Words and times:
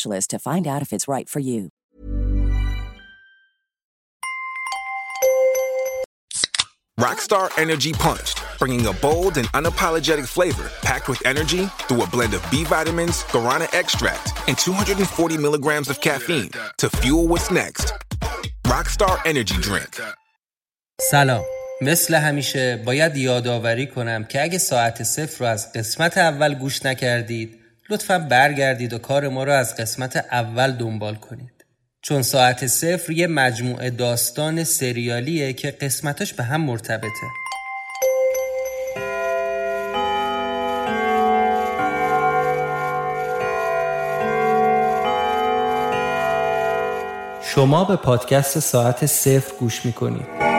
to 0.00 0.38
find 0.38 0.66
out 0.66 0.82
if 0.82 0.92
it's 0.92 1.08
right 1.08 1.28
for 1.28 1.40
you. 1.40 1.70
Rockstar 6.98 7.50
Energy 7.58 7.92
Punched, 7.92 8.42
bringing 8.58 8.86
a 8.86 8.92
bold 8.94 9.36
and 9.36 9.46
unapologetic 9.48 10.26
flavor 10.26 10.70
packed 10.80 11.10
with 11.10 11.20
energy 11.26 11.66
through 11.86 12.02
a 12.02 12.06
blend 12.06 12.32
of 12.32 12.42
B 12.50 12.64
vitamins, 12.64 13.22
guarana 13.24 13.68
extract, 13.74 14.32
and 14.48 14.56
240 14.56 15.36
milligrams 15.36 15.90
of 15.90 16.00
caffeine 16.00 16.50
to 16.78 16.88
fuel 16.88 17.28
what's 17.28 17.50
next. 17.50 17.92
Rockstar 18.66 19.20
Energy 19.26 19.56
Drink. 19.60 20.00
سلام 21.00 21.44
مثل 21.80 22.14
همیشه 22.14 22.82
باید 22.86 23.16
یادآوری 23.16 23.86
کنم 23.86 24.24
که 24.24 24.42
اگه 24.42 24.58
ساعت 24.58 25.02
صفر 25.02 25.44
رو 25.44 25.50
از 25.50 25.72
قسمت 25.72 26.18
اول 26.18 26.54
گوش 26.54 26.86
نکردید 26.86 27.59
لطفا 27.91 28.19
برگردید 28.19 28.93
و 28.93 28.97
کار 28.97 29.27
ما 29.27 29.43
رو 29.43 29.51
از 29.51 29.75
قسمت 29.75 30.25
اول 30.31 30.71
دنبال 30.71 31.15
کنید. 31.15 31.65
چون 32.01 32.21
ساعت 32.21 32.67
صفر 32.67 33.11
یه 33.11 33.27
مجموعه 33.27 33.89
داستان 33.89 34.63
سریالیه 34.63 35.53
که 35.53 35.71
قسمتش 35.71 36.33
به 36.33 36.43
هم 36.43 36.61
مرتبطه. 36.61 37.27
شما 47.41 47.83
به 47.83 47.95
پادکست 47.95 48.59
ساعت 48.59 49.05
صفر 49.05 49.53
گوش 49.59 49.85
می‌کنید. 49.85 50.50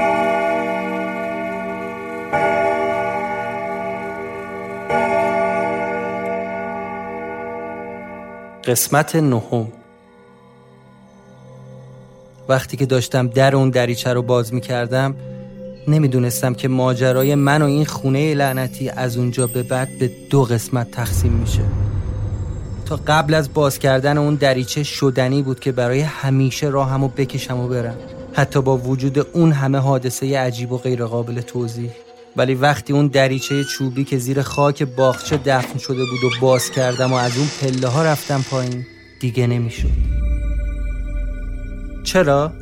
قسمت 8.65 9.17
نهم. 9.17 9.69
وقتی 12.49 12.77
که 12.77 12.87
داشتم 12.87 13.29
در 13.29 13.57
اون 13.57 13.71
دریچه 13.71 14.13
رو 14.13 14.23
باز 14.23 14.55
می 14.55 14.61
کردم 14.61 15.15
نمی‌دونستم 15.89 16.55
که 16.55 16.69
ماجرای 16.69 17.35
من 17.35 17.63
و 17.63 17.67
این 17.67 17.85
خونه 17.85 18.35
لعنتی 18.35 18.89
از 18.89 19.17
اونجا 19.17 19.47
به 19.47 19.63
بعد 19.63 19.99
به 19.99 20.11
دو 20.31 20.45
قسمت 20.45 20.91
تقسیم 20.91 21.33
میشه. 21.33 21.63
تا 22.87 23.01
قبل 23.07 23.35
از 23.35 23.55
باز 23.55 23.79
کردن 23.79 24.19
اون 24.19 24.35
دریچه 24.35 24.83
شدنی 24.83 25.43
بود 25.43 25.61
که 25.61 25.73
برای 25.73 26.01
همیشه 26.01 26.67
راهمو 26.69 27.09
بکشم 27.09 27.61
و 27.61 27.69
برم. 27.69 27.97
حتی 28.33 28.63
با 28.63 28.77
وجود 28.77 29.19
اون 29.33 29.53
همه 29.53 29.79
حادثه 29.79 30.39
عجیب 30.39 30.73
و 30.73 30.79
غیرقابل 30.79 31.41
توضیح. 31.41 31.91
ولی 32.37 32.55
وقتی 32.55 32.93
اون 32.93 33.07
دریچه 33.07 33.65
چوبی 33.65 34.05
که 34.05 34.19
زیر 34.19 34.43
خاک 34.43 34.83
باغچه 34.83 35.37
دفن 35.37 35.79
شده 35.79 36.05
بود 36.05 36.25
و 36.25 36.31
باز 36.41 36.71
کردم 36.71 37.13
و 37.13 37.15
از 37.15 37.39
اون 37.39 37.49
پله 37.61 37.89
ها 37.89 38.03
رفتم 38.03 38.45
پایین 38.51 38.87
دیگه 39.21 39.47
نمی‌شد. 39.47 39.89
چرا؟ 42.05 42.53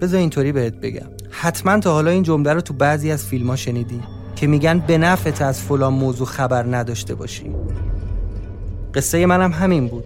بذار 0.00 0.20
اینطوری 0.20 0.52
بهت 0.52 0.74
بگم. 0.74 1.06
حتما 1.30 1.80
تا 1.80 1.92
حالا 1.92 2.10
این 2.10 2.22
جمله 2.22 2.52
رو 2.52 2.60
تو 2.60 2.74
بعضی 2.74 3.10
از 3.10 3.24
فیلم 3.24 3.46
ها 3.50 3.56
شنیدی 3.56 4.00
که 4.36 4.46
میگن 4.46 4.78
به 4.78 4.98
نفعت 4.98 5.42
از 5.42 5.62
فلان 5.62 5.92
موضوع 5.92 6.26
خبر 6.26 6.76
نداشته 6.76 7.14
باشی. 7.14 7.50
قصه 8.94 9.26
منم 9.26 9.52
همین 9.52 9.88
بود. 9.88 10.04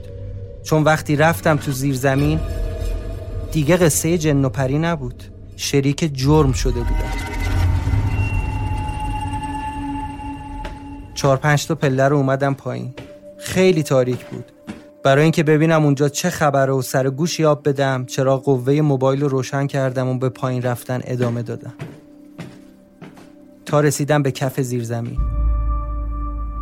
چون 0.62 0.82
وقتی 0.82 1.17
رفتم 1.17 1.56
تو 1.56 1.73
زیر 1.73 1.94
زمین 1.94 2.40
دیگه 3.52 3.76
قصه 3.76 4.19
جن 4.19 4.44
و 4.44 4.49
پری 4.49 4.79
نبود. 4.79 5.23
شریک 5.56 6.11
جرم 6.14 6.52
شده 6.52 6.81
بودم. 6.81 7.07
چهار 11.18 11.36
پنج 11.36 11.66
تا 11.66 11.74
پله 11.74 12.08
رو 12.08 12.16
اومدم 12.16 12.54
پایین. 12.54 12.94
خیلی 13.38 13.82
تاریک 13.82 14.26
بود. 14.26 14.44
برای 15.04 15.22
اینکه 15.22 15.42
ببینم 15.42 15.84
اونجا 15.84 16.08
چه 16.08 16.30
خبره 16.30 16.72
و 16.72 16.82
سر 16.82 17.10
گوش 17.10 17.40
یاب 17.40 17.68
بدم 17.68 18.04
چرا 18.04 18.36
قوه 18.36 18.80
موبایل 18.80 19.20
رو 19.20 19.28
روشن 19.28 19.66
کردم 19.66 20.08
و 20.08 20.18
به 20.18 20.28
پایین 20.28 20.62
رفتن 20.62 21.00
ادامه 21.04 21.42
دادم. 21.42 21.72
تا 23.66 23.80
رسیدم 23.80 24.22
به 24.22 24.30
کف 24.30 24.60
زیرزمین. 24.60 25.18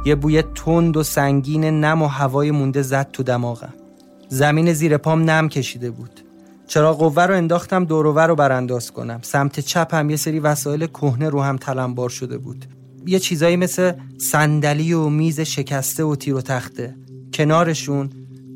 یه 0.04 0.14
بوی 0.14 0.42
تند 0.42 0.96
و 0.96 1.02
سنگین 1.02 1.64
نم 1.64 2.02
و 2.02 2.06
هوای 2.06 2.50
مونده 2.50 2.82
زد 2.82 3.10
تو 3.12 3.22
دماغم. 3.22 3.74
زمین 4.28 4.72
زیر 4.72 4.96
پام 4.96 5.30
نم 5.30 5.48
کشیده 5.48 5.90
بود. 5.90 6.20
چرا 6.66 6.92
قوه 6.92 7.22
رو 7.22 7.34
انداختم 7.34 7.84
دورور 7.84 8.26
رو 8.26 8.34
برانداز 8.34 8.92
کنم. 8.92 9.20
سمت 9.22 9.60
چپم 9.60 10.10
یه 10.10 10.16
سری 10.16 10.40
وسایل 10.40 10.86
کهنه 10.86 11.28
رو 11.28 11.42
هم 11.42 11.56
تلمبار 11.56 12.08
شده 12.08 12.38
بود. 12.38 12.66
یه 13.06 13.18
چیزایی 13.18 13.56
مثل 13.56 13.92
صندلی 14.18 14.92
و 14.92 15.08
میز 15.08 15.40
شکسته 15.40 16.04
و 16.04 16.16
تیر 16.16 16.34
و 16.34 16.40
تخته. 16.40 16.96
کنارشون 17.34 18.10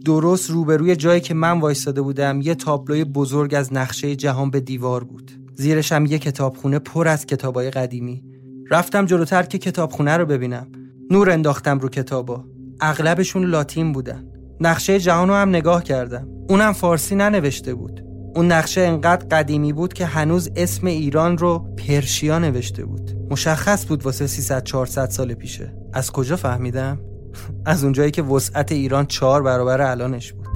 درست 0.05 0.51
روبروی 0.51 0.97
جایی 0.97 1.21
که 1.21 1.35
من 1.35 1.61
وایستاده 1.61 2.03
بودم 2.03 2.41
یه 2.41 2.55
تابلوی 2.55 3.05
بزرگ 3.05 3.55
از 3.55 3.73
نقشه 3.73 4.17
جهان 4.17 4.51
به 4.51 4.61
دیوار 4.61 5.05
بود. 5.05 5.33
زیرش 5.55 5.93
هم 5.93 6.07
یه 6.07 6.19
کتابخونه 6.19 6.79
پر 6.79 7.09
از 7.09 7.27
کتابای 7.27 7.71
قدیمی. 7.71 8.25
رفتم 8.71 9.07
جلوتر 9.07 9.43
که 9.43 9.59
کتابخونه 9.59 10.17
رو 10.17 10.27
ببینم. 10.27 10.67
نور 11.11 11.31
انداختم 11.31 11.79
رو 11.79 11.89
کتابا. 11.89 12.45
اغلبشون 12.81 13.45
لاتین 13.45 13.93
بودن. 13.93 14.25
نقشه 14.61 15.01
جهان 15.01 15.29
رو 15.29 15.35
هم 15.35 15.49
نگاه 15.49 15.85
کردم. 15.85 16.29
اونم 16.49 16.73
فارسی 16.73 17.15
ننوشته 17.15 17.75
بود. 17.75 18.05
اون 18.35 18.53
نقشه 18.53 18.81
انقدر 18.81 19.27
قدیمی 19.27 19.73
بود 19.73 19.93
که 19.93 20.07
هنوز 20.07 20.51
اسم 20.57 20.87
ایران 20.87 21.39
رو 21.39 21.75
پرشیا 21.77 22.39
نوشته 22.39 22.85
بود. 22.85 23.20
مشخص 23.31 23.87
بود 23.87 24.03
واسه 24.03 24.27
300 24.27 24.65
400 24.65 25.11
سال 25.11 25.35
پیشه. 25.35 25.75
از 25.93 26.13
کجا 26.13 26.37
فهمیدم؟ 26.37 26.99
از 27.67 27.85
اونجایی 27.85 28.11
که 28.11 28.23
وسعت 28.23 28.73
ایران 28.73 29.07
چهار 29.07 29.43
برابر 29.43 29.81
الانش 29.81 30.33
بود. 30.33 30.49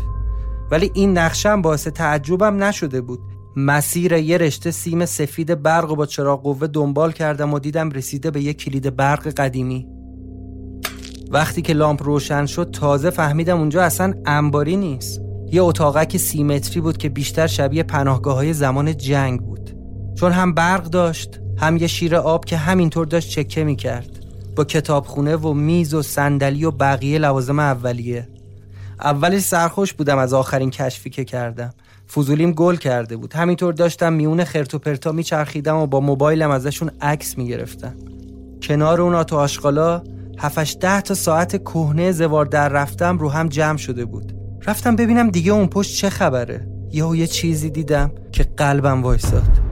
ولی 0.71 0.91
این 0.95 1.19
نقشه 1.19 1.49
هم 1.49 1.63
باعث 1.63 1.89
تعجبم 1.89 2.63
نشده 2.63 3.01
بود. 3.01 3.21
مسیر 3.57 4.13
یه 4.13 4.39
رشته 4.39 4.71
سیم 4.71 5.07
سفید 5.07 5.63
برق 5.63 5.95
با 5.95 6.07
چراغ 6.07 6.43
قوه 6.43 6.67
دنبال 6.67 7.13
کردم 7.13 7.55
و 7.55 7.59
دیدم 7.59 7.91
رسیده 7.91 8.31
به 8.31 8.43
یه 8.43 8.53
کلید 8.53 8.97
برق 8.97 9.29
قدیمی. 9.29 9.89
وقتی 11.31 11.63
که 11.63 11.73
لامپ 11.73 12.03
روشن 12.03 12.47
شد 12.47 12.71
تازه 12.71 13.11
فهمیدم 13.11 13.59
اونجا 13.59 13.83
اصلا 13.83 14.15
انباری 14.27 14.77
نیست. 14.77 15.21
یه 15.53 15.63
اتاقک 15.63 16.17
سیمتری 16.17 16.81
بود 16.81 16.97
که 16.97 17.09
بیشتر 17.09 17.47
شبیه 17.47 17.83
پناهگاه 17.83 18.35
های 18.35 18.53
زمان 18.53 18.97
جنگ 18.97 19.41
بود. 19.41 19.77
چون 20.15 20.33
هم 20.33 20.55
برق 20.55 20.85
داشت 20.85 21.41
هم 21.57 21.77
یه 21.77 21.87
شیر 21.87 22.17
آب 22.17 22.45
که 22.45 22.57
همینطور 22.57 23.07
داشت 23.07 23.31
چکه 23.31 23.65
می‌کرد. 23.65 24.09
با 24.57 24.65
کتابخونه 24.65 25.37
و 25.37 25.53
میز 25.53 25.95
و 25.95 26.03
صندلی 26.03 26.65
و 26.65 26.71
بقیه 26.71 27.19
لوازم 27.19 27.59
اولیه. 27.59 28.29
اولش 29.01 29.43
سرخوش 29.43 29.93
بودم 29.93 30.19
از 30.19 30.35
آخرین 30.35 30.71
کشفی 30.71 31.11
که 31.11 31.25
کردم. 31.25 31.75
فضولیم 32.15 32.53
گل 32.53 32.77
کرده 32.77 33.17
بود. 33.17 33.33
همینطور 33.33 33.73
داشتم 33.73 34.13
میون 34.13 34.45
خرت 34.45 34.75
و 34.75 34.79
پرتا 34.79 35.13
میچرخیدم 35.13 35.77
و 35.77 35.87
با 35.87 36.01
موبایلم 36.01 36.51
ازشون 36.51 36.91
عکس 37.01 37.39
می‌گرفتم. 37.39 37.95
کنار 38.63 39.01
اون 39.01 39.15
آتو 39.15 39.37
آشغالا 39.37 40.03
هفتش 40.39 40.77
ده 40.81 41.01
تا 41.01 41.15
ساعت 41.15 41.57
کهنه 41.57 42.13
زوار 42.13 42.47
در 42.47 42.69
رفتم 42.69 43.19
رو 43.19 43.29
هم 43.29 43.49
جمع 43.49 43.79
شده 43.79 44.05
بود. 44.05 44.33
رفتم 44.67 44.97
ببینم 44.97 45.31
دیگه 45.31 45.53
اون 45.53 45.67
پشت 45.67 45.97
چه 45.97 46.11
خبره. 46.11 46.69
یا 46.93 47.15
یه 47.15 47.27
چیزی 47.27 47.71
دیدم 47.71 48.13
که 48.33 48.45
قلبم 48.57 49.03
وایساد. 49.03 49.64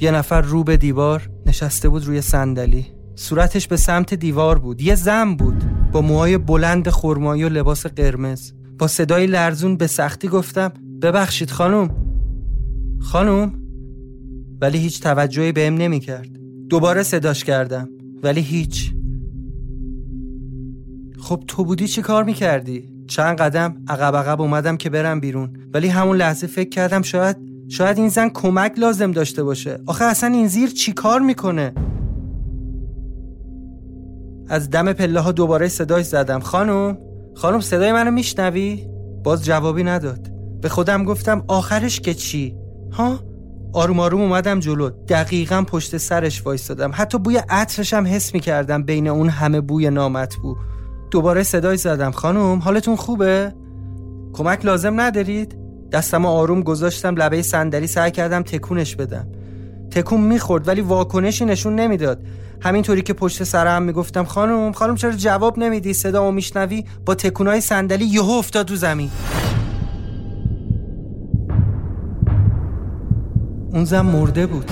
یه 0.00 0.10
نفر 0.10 0.40
رو 0.40 0.64
به 0.64 0.76
دیوار 0.76 1.30
نشسته 1.46 1.88
بود 1.88 2.04
روی 2.04 2.20
صندلی. 2.20 2.86
صورتش 3.14 3.68
به 3.68 3.76
سمت 3.76 4.14
دیوار 4.14 4.58
بود. 4.58 4.82
یه 4.82 4.94
زن 4.94 5.34
بود 5.34 5.64
با 5.92 6.00
موهای 6.00 6.38
بلند 6.38 6.88
خرمایی 6.88 7.44
و 7.44 7.48
لباس 7.48 7.86
قرمز. 7.86 8.52
با 8.78 8.86
صدای 8.86 9.26
لرزون 9.26 9.76
به 9.76 9.86
سختی 9.86 10.28
گفتم 10.28 10.72
ببخشید 11.02 11.50
خانم. 11.50 11.90
خانم؟ 13.00 13.52
ولی 14.60 14.78
هیچ 14.78 15.00
توجهی 15.00 15.52
بهم 15.52 15.74
نمی 15.74 16.00
کرد 16.00 16.28
دوباره 16.68 17.02
صداش 17.02 17.44
کردم. 17.44 17.88
ولی 18.22 18.40
هیچ. 18.40 18.94
خب 21.18 21.44
تو 21.46 21.64
بودی 21.64 21.88
چی 21.88 22.02
کار 22.02 22.24
می‌کردی؟ 22.24 22.88
چند 23.08 23.38
قدم 23.38 23.76
عقب 23.88 24.16
عقب 24.16 24.40
اومدم 24.40 24.76
که 24.76 24.90
برم 24.90 25.20
بیرون. 25.20 25.56
ولی 25.74 25.88
همون 25.88 26.16
لحظه 26.16 26.46
فکر 26.46 26.68
کردم 26.68 27.02
شاید 27.02 27.36
شاید 27.68 27.98
این 27.98 28.08
زن 28.08 28.28
کمک 28.28 28.72
لازم 28.78 29.12
داشته 29.12 29.42
باشه. 29.42 29.78
آخه 29.86 30.04
اصلا 30.04 30.30
این 30.30 30.46
زیر 30.46 30.68
چی 30.70 30.92
کار 30.92 31.20
می‌کنه؟ 31.20 31.74
از 34.48 34.70
دم 34.70 34.92
پله 34.92 35.20
ها 35.20 35.32
دوباره 35.32 35.68
صدای 35.68 36.02
زدم. 36.02 36.40
خانم 36.40 36.98
خانم 37.34 37.60
صدای 37.60 37.92
منو 37.92 38.10
میشنوی؟ 38.10 38.86
باز 39.24 39.44
جوابی 39.44 39.84
نداد. 39.84 40.32
به 40.60 40.68
خودم 40.68 41.04
گفتم 41.04 41.44
آخرش 41.48 42.00
که 42.00 42.14
چی؟ 42.14 42.56
ها؟ 42.92 43.18
آروم 43.72 44.00
آروم 44.00 44.20
اومدم 44.20 44.60
جلو. 44.60 44.90
دقیقا 44.90 45.64
پشت 45.66 45.96
سرش 45.96 46.46
وایستادم. 46.46 46.90
حتی 46.94 47.18
بوی 47.18 47.36
عطرش 47.48 47.94
هم 47.94 48.06
حس 48.06 48.34
می‌کردم 48.34 48.82
بین 48.82 49.08
اون 49.08 49.28
همه 49.28 49.60
بوی 49.60 49.90
نامطبوع. 49.90 50.56
دوباره 51.10 51.42
صدای 51.42 51.76
زدم. 51.76 52.10
خانم 52.10 52.58
حالتون 52.58 52.96
خوبه؟ 52.96 53.54
کمک 54.32 54.64
لازم 54.64 55.00
ندارید؟ 55.00 55.65
دستم 55.92 56.26
آروم 56.26 56.62
گذاشتم 56.62 57.14
لبه 57.16 57.42
صندلی 57.42 57.86
سعی 57.86 58.10
کردم 58.10 58.42
تکونش 58.42 58.96
بدم. 58.96 59.26
تکون 59.90 60.20
می‌خورد 60.20 60.68
ولی 60.68 60.80
واکنشی 60.80 61.44
نشون 61.44 61.74
نمی‌داد. 61.74 62.20
همینطوری 62.60 63.02
که 63.02 63.12
پشت 63.12 63.44
سرم 63.44 63.82
می‌گفتم 63.82 64.24
خانم 64.24 64.72
خانم 64.72 64.94
چرا 64.94 65.12
جواب 65.12 65.58
نمیدی؟ 65.58 65.92
صدامو 65.92 66.32
میشنوی؟ 66.32 66.84
با 67.06 67.14
تکونای 67.14 67.60
صندلی 67.60 68.04
یهو 68.04 68.30
افتاد 68.30 68.66
تو 68.66 68.76
زمین. 68.76 69.10
اون 73.72 73.84
زن 73.84 74.00
مرده 74.00 74.46
بود. 74.46 74.70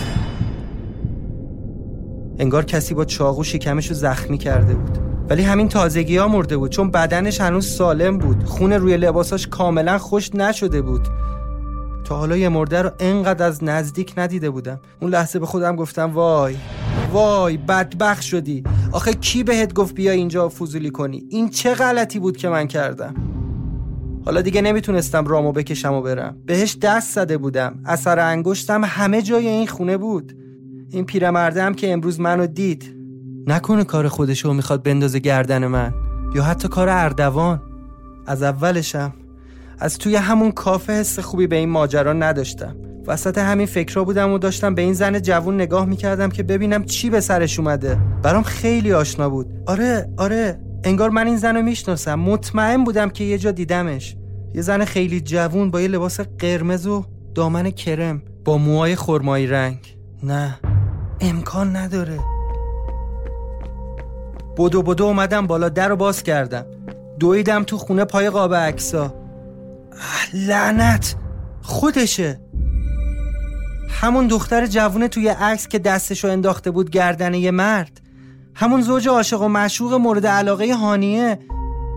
انگار 2.38 2.64
کسی 2.64 2.94
با 2.94 3.04
چاقو 3.04 3.44
شکمشو 3.44 3.94
زخمی 3.94 4.38
کرده 4.38 4.74
بود. 4.74 5.03
ولی 5.28 5.42
همین 5.42 5.68
تازگی 5.68 6.16
ها 6.16 6.28
مرده 6.28 6.56
بود 6.56 6.70
چون 6.70 6.90
بدنش 6.90 7.40
هنوز 7.40 7.66
سالم 7.66 8.18
بود. 8.18 8.44
خون 8.44 8.72
روی 8.72 8.96
لباساش 8.96 9.46
کاملا 9.46 9.98
خوش 9.98 10.34
نشده 10.34 10.82
بود. 10.82 11.08
تا 12.04 12.16
حالا 12.16 12.36
یه 12.36 12.48
مرده 12.48 12.82
رو 12.82 12.90
انقدر 12.98 13.46
از 13.46 13.64
نزدیک 13.64 14.14
ندیده 14.16 14.50
بودم. 14.50 14.80
اون 15.00 15.10
لحظه 15.10 15.38
به 15.38 15.46
خودم 15.46 15.76
گفتم 15.76 16.10
وای 16.12 16.56
وای 17.12 17.56
بدبخ 17.56 18.22
شدی. 18.22 18.64
آخه 18.92 19.12
کی 19.12 19.42
بهت 19.42 19.74
گفت 19.74 19.94
بیا 19.94 20.12
اینجا 20.12 20.48
فضولی 20.48 20.90
کنی؟ 20.90 21.24
این 21.30 21.48
چه 21.48 21.74
غلطی 21.74 22.18
بود 22.18 22.36
که 22.36 22.48
من 22.48 22.66
کردم؟ 22.66 23.14
حالا 24.24 24.40
دیگه 24.40 24.62
نمی‌تونستم 24.62 25.26
رامو 25.26 25.52
بکشم 25.52 25.92
و 25.92 26.02
برم. 26.02 26.36
بهش 26.46 26.76
دست 26.82 27.14
زده 27.14 27.38
بودم. 27.38 27.78
اثر 27.84 28.18
انگشتم 28.18 28.84
همه 28.84 29.22
جای 29.22 29.48
این 29.48 29.66
خونه 29.66 29.96
بود. 29.96 30.36
این 30.90 31.04
پیرمرده 31.04 31.62
هم 31.62 31.74
که 31.74 31.92
امروز 31.92 32.20
منو 32.20 32.46
دید 32.46 33.03
نکنه 33.46 33.84
کار 33.84 34.08
خودشو 34.08 34.52
می‌خواد 34.52 34.82
بندازه 34.82 35.18
گردن 35.18 35.66
من. 35.66 35.94
یا 36.34 36.42
حتی 36.42 36.68
کار 36.68 36.88
اردوان. 36.88 37.62
از 38.26 38.42
اولشم. 38.42 39.12
از 39.78 39.98
توی 39.98 40.16
همون 40.16 40.52
کافه 40.52 40.92
حس 40.92 41.18
خوبی 41.18 41.46
به 41.46 41.56
این 41.56 41.68
ماجرا 41.68 42.12
نداشتم. 42.12 42.76
وسط 43.06 43.38
همین 43.38 43.66
فکرها 43.66 44.04
بودم 44.04 44.32
و 44.32 44.38
داشتم 44.38 44.74
به 44.74 44.82
این 44.82 44.92
زن 44.92 45.18
جوون 45.18 45.54
نگاه 45.54 45.84
می‌کردم 45.84 46.28
که 46.28 46.42
ببینم 46.42 46.84
چی 46.84 47.10
به 47.10 47.20
سرش 47.20 47.58
اومده. 47.58 47.98
برام 48.22 48.42
خیلی 48.42 48.92
آشنا 48.92 49.30
بود. 49.30 49.46
آره 49.66 50.10
آره. 50.16 50.60
انگار 50.84 51.10
من 51.10 51.26
این 51.26 51.36
زن 51.36 51.56
رو 51.56 51.62
می‌شناسم. 51.62 52.14
مطمئن 52.14 52.84
بودم 52.84 53.10
که 53.10 53.24
یه 53.24 53.38
جا 53.38 53.50
دیدمش. 53.50 54.16
یه 54.54 54.62
زن 54.62 54.84
خیلی 54.84 55.20
جوون 55.20 55.70
با 55.70 55.80
یه 55.80 55.88
لباس 55.88 56.20
قرمز 56.20 56.86
و 56.86 57.04
دامن 57.34 57.70
کرم 57.70 58.22
با 58.44 58.58
موهای 58.58 58.96
خرمایی 58.96 59.46
رنگ. 59.46 59.96
نه 60.22 60.58
امکان 61.20 61.76
نداره. 61.76 62.18
بدو 64.56 64.82
بدو 64.82 65.04
اومدم 65.04 65.46
بالا 65.46 65.68
در 65.68 65.88
رو 65.88 65.96
باز 65.96 66.22
کردم. 66.22 66.66
دویدم 67.18 67.64
تو 67.64 67.78
خونه 67.78 68.04
پای 68.04 68.30
قاب 68.30 68.54
عکسا 68.54 69.14
لعنت! 70.34 71.16
خودشه. 71.62 72.40
همون 73.88 74.26
دختر 74.26 74.66
جوونه 74.66 75.08
توی 75.08 75.28
عکس 75.28 75.68
که 75.68 75.78
دستشو 75.78 76.28
انداخته 76.28 76.70
بود 76.70 76.90
گردن 76.90 77.34
یه 77.34 77.50
مرد. 77.50 78.00
همون 78.54 78.82
زوج 78.82 79.08
عاشق 79.08 79.42
و 79.42 79.48
معشوق 79.48 79.94
مورد 79.94 80.26
علاقه 80.26 80.74
هانیه. 80.74 81.38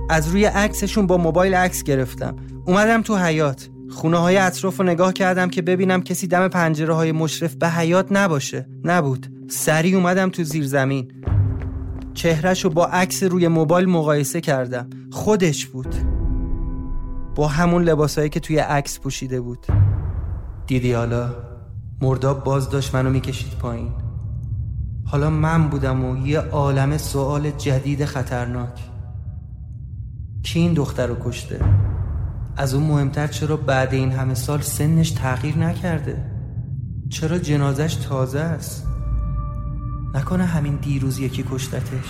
از 0.10 0.28
روی 0.28 0.46
عکسشون 0.46 1.08
با 1.08 1.18
موبایل 1.18 1.54
عکس 1.54 1.84
گرفتم. 1.84 2.36
اومدم 2.66 3.02
تو 3.02 3.18
حیات 3.18 3.70
خونه 3.90 4.18
های 4.18 4.38
اطراف 4.38 4.78
رو 4.78 4.86
نگاه 4.86 5.14
کردم 5.14 5.50
که 5.50 5.62
ببینم 5.62 6.02
کسی 6.04 6.28
دم 6.28 6.48
پنجره 6.48 6.94
های 6.94 7.12
مشرف 7.12 7.56
به 7.56 7.70
حیات 7.70 8.08
نباشه. 8.12 8.68
نبود. 8.84 9.28
سریع 9.50 9.96
اومدم 9.96 10.30
تو 10.30 10.44
زیر 10.44 10.66
زمین 10.66 11.12
چهرش 12.18 12.64
رو 12.64 12.70
با 12.70 12.86
عکس 12.86 13.24
روی 13.24 13.48
موبایل 13.48 13.90
مقایسه 13.90 14.42
کردم 14.42 14.90
خودش 15.12 15.66
بود 15.66 15.96
با 17.36 17.48
همون 17.48 17.84
لباسایی 17.84 18.30
که 18.30 18.40
توی 18.40 18.58
عکس 18.58 19.00
پوشیده 19.00 19.42
بود 19.42 19.68
دیدی 20.68 20.94
حالا 20.94 21.30
مرداب 22.02 22.44
باز 22.44 22.70
داشت 22.70 22.96
منو 22.96 23.10
می‌کشید 23.10 23.54
پایین 23.60 23.92
حالا 25.06 25.30
من 25.30 25.70
بودم 25.70 26.06
و 26.06 26.28
یه 26.28 26.40
عالم 26.40 26.98
سوال 26.98 27.52
جدید 27.52 28.06
خطرناک 28.06 28.80
کی 30.44 30.60
این 30.60 30.74
دختر 30.74 31.08
رو 31.08 31.16
کشته؟ 31.26 31.60
از 32.58 32.74
اون 32.74 32.84
مهمتر 32.84 33.28
چرا 33.28 33.58
بعد 33.58 33.94
این 33.94 34.12
همه 34.12 34.34
سال 34.34 34.62
سنش 34.62 35.12
تغییر 35.12 35.58
نکرده؟ 35.58 36.32
چرا 37.10 37.38
جنازش 37.38 37.96
تازه 37.96 38.40
است؟ 38.40 38.87
نکنه 40.18 40.46
همین 40.46 40.76
دیروز 40.76 41.20
یکی 41.20 41.46
کشتتش. 41.52 42.08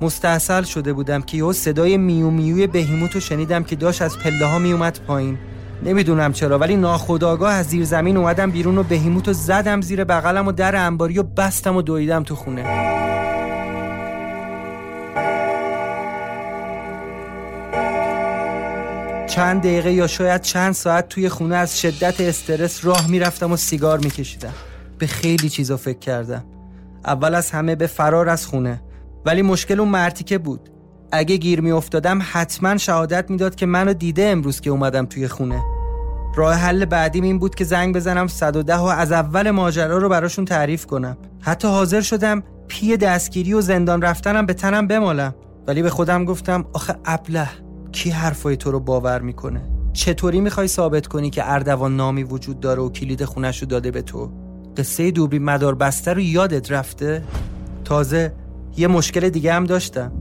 مستحصل 0.00 0.62
شده 0.62 0.92
بودم 0.92 1.22
که 1.22 1.36
یه 1.36 1.52
صدای 1.52 1.96
میو 1.96 2.30
میوی 2.30 2.66
بهیموت 2.66 3.14
رو 3.14 3.20
شنیدم 3.20 3.62
که 3.62 3.76
داشت 3.76 4.02
از 4.02 4.18
پله 4.18 4.46
ها 4.46 4.58
میومد 4.58 5.00
پایین. 5.06 5.38
نمی‌دونم 5.82 6.32
چرا 6.32 6.58
ولی 6.58 6.76
ناخداگاه 6.76 7.52
از 7.52 7.66
زیر 7.66 7.84
زمین 7.84 8.16
اومدم 8.16 8.50
بیرون 8.50 8.78
و 8.78 8.82
بهیموت 8.82 9.28
رو 9.28 9.34
زدم 9.34 9.80
زیر 9.80 10.04
بغلم 10.04 10.46
و 10.46 10.52
در 10.52 10.76
انباری 10.76 11.18
و 11.18 11.22
بستم 11.22 11.76
و 11.76 11.82
دویدم 11.82 12.22
تو 12.22 12.34
خونه. 12.34 12.62
چند 19.28 19.60
دقیقه 19.60 19.92
یا 19.92 20.06
شاید 20.06 20.40
چند 20.40 20.72
ساعت 20.72 21.08
توی 21.08 21.28
خونه 21.28 21.56
از 21.56 21.80
شدت 21.80 22.20
استرس 22.20 22.84
راه 22.84 23.06
می‌رفتم 23.06 23.52
و 23.52 23.56
سیگار 23.56 23.98
میکشیدم. 23.98 24.52
به 25.04 25.08
خیلی 25.08 25.48
چیزا 25.48 25.76
فکر 25.76 25.98
کردم. 25.98 26.44
اول 27.04 27.34
از 27.34 27.50
همه 27.50 27.74
به 27.74 27.86
فرار 27.86 28.28
از 28.28 28.46
خونه. 28.46 28.82
ولی 29.24 29.42
مشکل 29.42 29.80
اون 29.80 29.88
مرتیکه 29.88 30.38
بود. 30.38 30.70
اگه 31.12 31.36
گیر 31.36 31.60
می 31.60 31.70
افتادم 31.70 32.18
حتما 32.32 32.76
شهادت 32.76 33.30
می‌داد 33.30 33.54
که 33.54 33.66
منو 33.66 33.92
دیده 33.92 34.22
امروز 34.22 34.60
که 34.60 34.70
اومدم 34.70 35.06
توی 35.06 35.28
خونه. 35.28 35.62
راه 36.36 36.54
حل 36.54 36.84
بعدیم 36.84 37.24
این 37.24 37.38
بود 37.38 37.54
که 37.54 37.64
زنگ 37.64 37.96
بزنم 37.96 38.26
110 38.26 38.76
و 38.76 38.84
از 38.84 39.12
اول 39.12 39.50
ماجرا 39.50 39.98
رو 39.98 40.08
براشون 40.08 40.44
تعریف 40.44 40.86
کنم. 40.86 41.16
حتی 41.40 41.68
حاضر 41.68 42.00
شدم 42.00 42.42
پی 42.68 42.96
دستگیری 42.96 43.54
و 43.54 43.60
زندان 43.60 44.02
رفتنم 44.02 44.46
به 44.46 44.54
تنم 44.54 44.86
بمالم. 44.86 45.34
ولی 45.66 45.82
به 45.82 45.90
خودم 45.90 46.24
گفتم 46.24 46.64
آخه 46.72 46.94
ابله 47.04 47.48
کی 47.92 48.10
حرفای 48.10 48.56
تو 48.56 48.70
رو 48.70 48.80
باور 48.80 49.20
می‌کنه؟ 49.20 49.62
چطوری 49.92 50.40
می‌خوای 50.40 50.68
ثابت 50.68 51.06
کنی 51.06 51.30
که 51.30 51.52
اردوان 51.52 51.96
نامی 51.96 52.22
وجود 52.22 52.60
داره 52.60 52.82
و 52.82 52.88
کلید 52.88 53.24
خونش 53.24 53.62
رو 53.62 53.68
داده 53.68 53.90
به 53.90 54.02
تو؟ 54.02 54.43
قصه 54.76 55.10
دوبری 55.10 55.38
مدار 55.38 55.74
بسته 55.74 56.12
رو 56.12 56.20
یادت 56.20 56.72
رفته؟ 56.72 57.22
تازه 57.84 58.32
یه 58.76 58.88
مشکل 58.88 59.28
دیگه 59.28 59.52
هم 59.52 59.64
داشتم. 59.64 60.12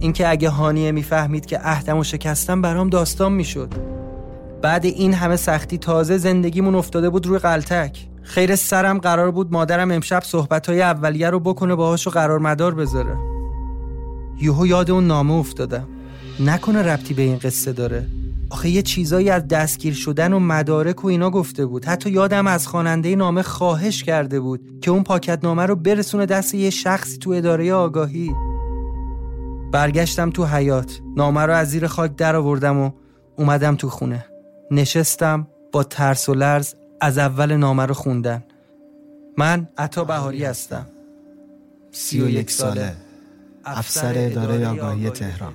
اینکه 0.00 0.28
اگه 0.28 0.48
هانیه 0.48 0.92
می‌فهمید 0.92 1.46
که 1.46 1.58
عهدم 1.58 1.98
و 1.98 2.04
شکستم 2.04 2.62
برام 2.62 2.88
داستان 2.88 3.32
می‌شد. 3.32 3.74
بعد 4.62 4.84
این 4.84 5.14
همه 5.14 5.36
سختی 5.36 5.78
تازه 5.78 6.16
زندگیمون 6.16 6.74
افتاده 6.74 7.10
بود 7.10 7.26
روی 7.26 7.38
قلتک. 7.38 8.08
خیر 8.22 8.56
سرم 8.56 8.98
قرار 8.98 9.30
بود 9.30 9.52
مادرم 9.52 9.90
امشب 9.90 10.22
صحبتهای 10.22 10.82
اولیه 10.82 11.30
رو 11.30 11.40
بکنه 11.40 11.74
باهاش 11.74 12.06
و 12.06 12.10
قرار 12.10 12.38
مدار 12.38 12.74
بذاره. 12.74 13.16
یهو 14.40 14.66
یاد 14.66 14.90
اون 14.90 15.06
نامه 15.06 15.34
افتادم 15.34 15.88
نکنه 16.40 16.82
ربطی 16.82 17.14
به 17.14 17.22
این 17.22 17.38
قصه 17.38 17.72
داره. 17.72 18.06
آخه 18.50 18.68
یه 18.68 18.82
چیزایی 18.82 19.30
از 19.30 19.48
دستگیر 19.48 19.94
شدن 19.94 20.32
و 20.32 20.38
مدارک 20.38 21.04
و 21.04 21.08
اینا 21.08 21.30
گفته 21.30 21.66
بود. 21.66 21.84
حتی 21.84 22.10
یادم 22.10 22.46
از 22.46 22.66
خواننده 22.66 23.16
نامه 23.16 23.42
خواهش 23.42 24.02
کرده 24.02 24.40
بود 24.40 24.80
که 24.82 24.90
اون 24.90 25.02
پاکت 25.02 25.44
نامه 25.44 25.66
رو 25.66 25.76
برسونه 25.76 26.26
دست 26.26 26.54
یه 26.54 26.70
شخصی 26.70 27.18
تو 27.18 27.30
اداره 27.30 27.72
آگاهی. 27.72 28.30
برگشتم 29.72 30.30
تو 30.30 30.44
حیات 30.44 31.00
نامه 31.16 31.40
رو 31.40 31.52
از 31.52 31.70
زیر 31.70 31.86
خاک 31.86 32.16
در 32.16 32.36
آوردم 32.36 32.78
و 32.78 32.90
اومدم 33.36 33.76
تو 33.76 33.88
خونه. 33.88 34.26
نشستم 34.70 35.46
با 35.72 35.82
ترس 35.82 36.28
و 36.28 36.34
لرز 36.34 36.74
از 37.00 37.18
اول 37.18 37.56
نامه 37.56 37.86
رو 37.86 37.94
خوندن. 37.94 38.44
من 39.38 39.68
عطا 39.78 40.04
بهاری 40.04 40.44
هستم. 40.44 40.86
سی 41.92 42.20
و 42.20 42.28
یک 42.28 42.50
ساله. 42.50 42.92
افسر 43.64 44.12
اداره 44.16 44.68
آگاهی 44.68 45.10
تهران. 45.10 45.54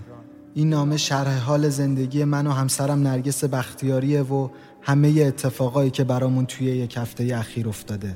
این 0.57 0.69
نامه 0.69 0.97
شرح 0.97 1.37
حال 1.37 1.69
زندگی 1.69 2.23
من 2.23 2.47
و 2.47 2.51
همسرم 2.51 3.07
نرگس 3.07 3.43
بختیاریه 3.43 4.21
و 4.21 4.49
همه 4.81 5.07
اتفاقایی 5.07 5.89
که 5.89 6.03
برامون 6.03 6.45
توی 6.45 6.67
یک 6.67 6.97
هفته 6.97 7.35
اخیر 7.35 7.69
افتاده. 7.69 8.15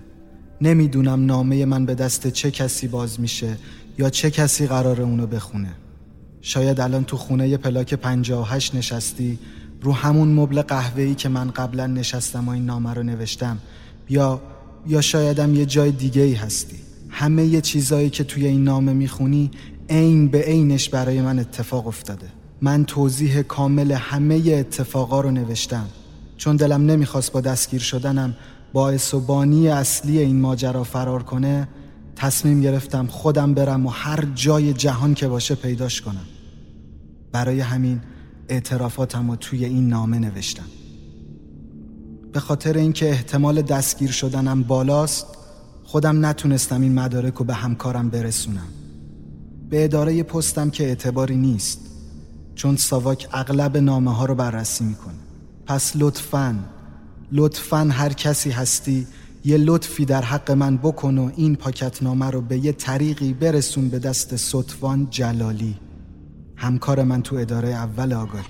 نمی‌دونم 0.62 1.26
نامه 1.26 1.66
من 1.66 1.86
به 1.86 1.96
دست 1.96 2.28
چه 2.28 2.52
کسی 2.52 2.88
باز 2.88 3.20
میشه 3.20 3.58
یا 3.98 4.10
چه 4.10 4.32
کسی 4.32 4.68
قرار 4.68 5.02
اونو 5.02 5.28
بخونه. 5.28 5.70
شاید 6.42 6.80
الان 6.80 7.04
تو 7.04 7.18
خونه 7.18 7.58
پلاک 7.58 7.94
58 7.94 8.76
نشستی 8.76 9.40
رو 9.82 9.94
همون 9.94 10.28
مبل 10.34 10.62
قهوه‌ای 10.62 11.16
که 11.16 11.30
من 11.30 11.52
قبلا 11.52 11.88
نشستم 11.88 12.48
و 12.48 12.52
این 12.52 12.66
نامه 12.66 12.94
رو 12.94 13.04
نوشتم. 13.04 13.58
یا 14.10 14.42
یا 14.88 15.02
شایدم 15.02 15.56
یه 15.56 15.66
جای 15.66 15.92
دیگه 15.92 16.22
ای 16.22 16.34
هستی. 16.34 16.78
همه 17.10 17.46
یه 17.46 17.62
چیزایی 17.62 18.10
که 18.10 18.24
توی 18.24 18.48
این 18.48 18.64
نامه 18.64 18.94
می‌خونی 18.94 19.52
عین 19.90 20.28
به 20.28 20.42
عینش 20.42 20.90
برای 20.90 21.22
من 21.22 21.40
اتفاق 21.40 21.88
افتاده. 21.88 22.28
من 22.62 22.86
توضیح 22.86 23.42
کامل 23.42 23.92
همه 23.92 24.36
اتفاقا 24.36 25.22
رو 25.22 25.32
نوشتم. 25.32 25.86
چون 26.38 26.56
دلم 26.56 26.86
نمی‌خواست 26.86 27.32
با 27.32 27.42
دستگیر 27.42 27.82
شدنم 27.82 28.36
باعث 28.74 29.14
و 29.14 29.32
اصلی 29.72 30.20
این 30.20 30.40
ماجرا 30.40 30.84
فرار 30.84 31.24
کنه 31.24 31.68
تصمیم 32.16 32.62
گرفتم 32.62 33.08
خودم 33.08 33.54
برم 33.54 33.86
و 33.86 33.90
هر 33.90 34.28
جای 34.36 34.74
جهان 34.74 35.14
که 35.14 35.28
باشه 35.28 35.56
پیداش 35.56 36.02
کنم. 36.02 36.26
برای 37.32 37.60
همین 37.60 38.02
اعترافاتم 38.50 39.30
رو 39.30 39.36
توی 39.36 39.66
این 39.66 39.88
نامه 39.88 40.20
نوشتم. 40.20 40.66
به 42.34 42.40
خاطر 42.40 42.78
اینکه 42.78 43.10
احتمال 43.10 43.62
دستگیر 43.62 44.12
شدنم 44.12 44.64
بالاست 44.64 45.26
خودم 45.84 46.26
نتونستم 46.26 46.82
این 46.82 46.94
مدارک 46.94 47.34
رو 47.34 47.46
به 47.46 47.54
همکارم 47.54 48.10
برسونم. 48.10 48.68
به 49.70 49.84
اداره 49.84 50.24
پستم 50.24 50.70
که 50.70 50.84
اعتباری 50.84 51.36
نیست 51.36 51.80
چون 52.56 52.76
ساواک 52.76 53.28
اغلب 53.32 53.78
نامه 53.78 54.16
ها 54.16 54.26
رو 54.26 54.36
بررسی 54.36 54.84
می‌کنه. 54.84 55.14
پس 55.66 55.92
لطفاً 55.96 56.60
لطفاً 57.32 57.90
هر 57.92 58.14
کسی 58.14 58.50
هستی 58.50 59.08
یه 59.46 59.58
لطفی 59.58 60.06
در 60.06 60.22
حق 60.22 60.52
من 60.52 60.78
بکن 60.78 61.18
و 61.18 61.32
این 61.36 61.56
پاکت 61.56 62.04
نامه 62.04 62.30
رو 62.30 62.42
به 62.42 62.58
یه 62.58 62.72
طریقی 62.72 63.34
برسون 63.34 63.90
به 63.90 64.00
دست 64.00 64.36
سطفان 64.36 65.08
جلالی. 65.10 65.76
همکار 66.56 67.04
من 67.04 67.22
تو 67.22 67.36
اداره 67.36 67.70
اول 67.70 68.14
آگاهی. 68.14 68.46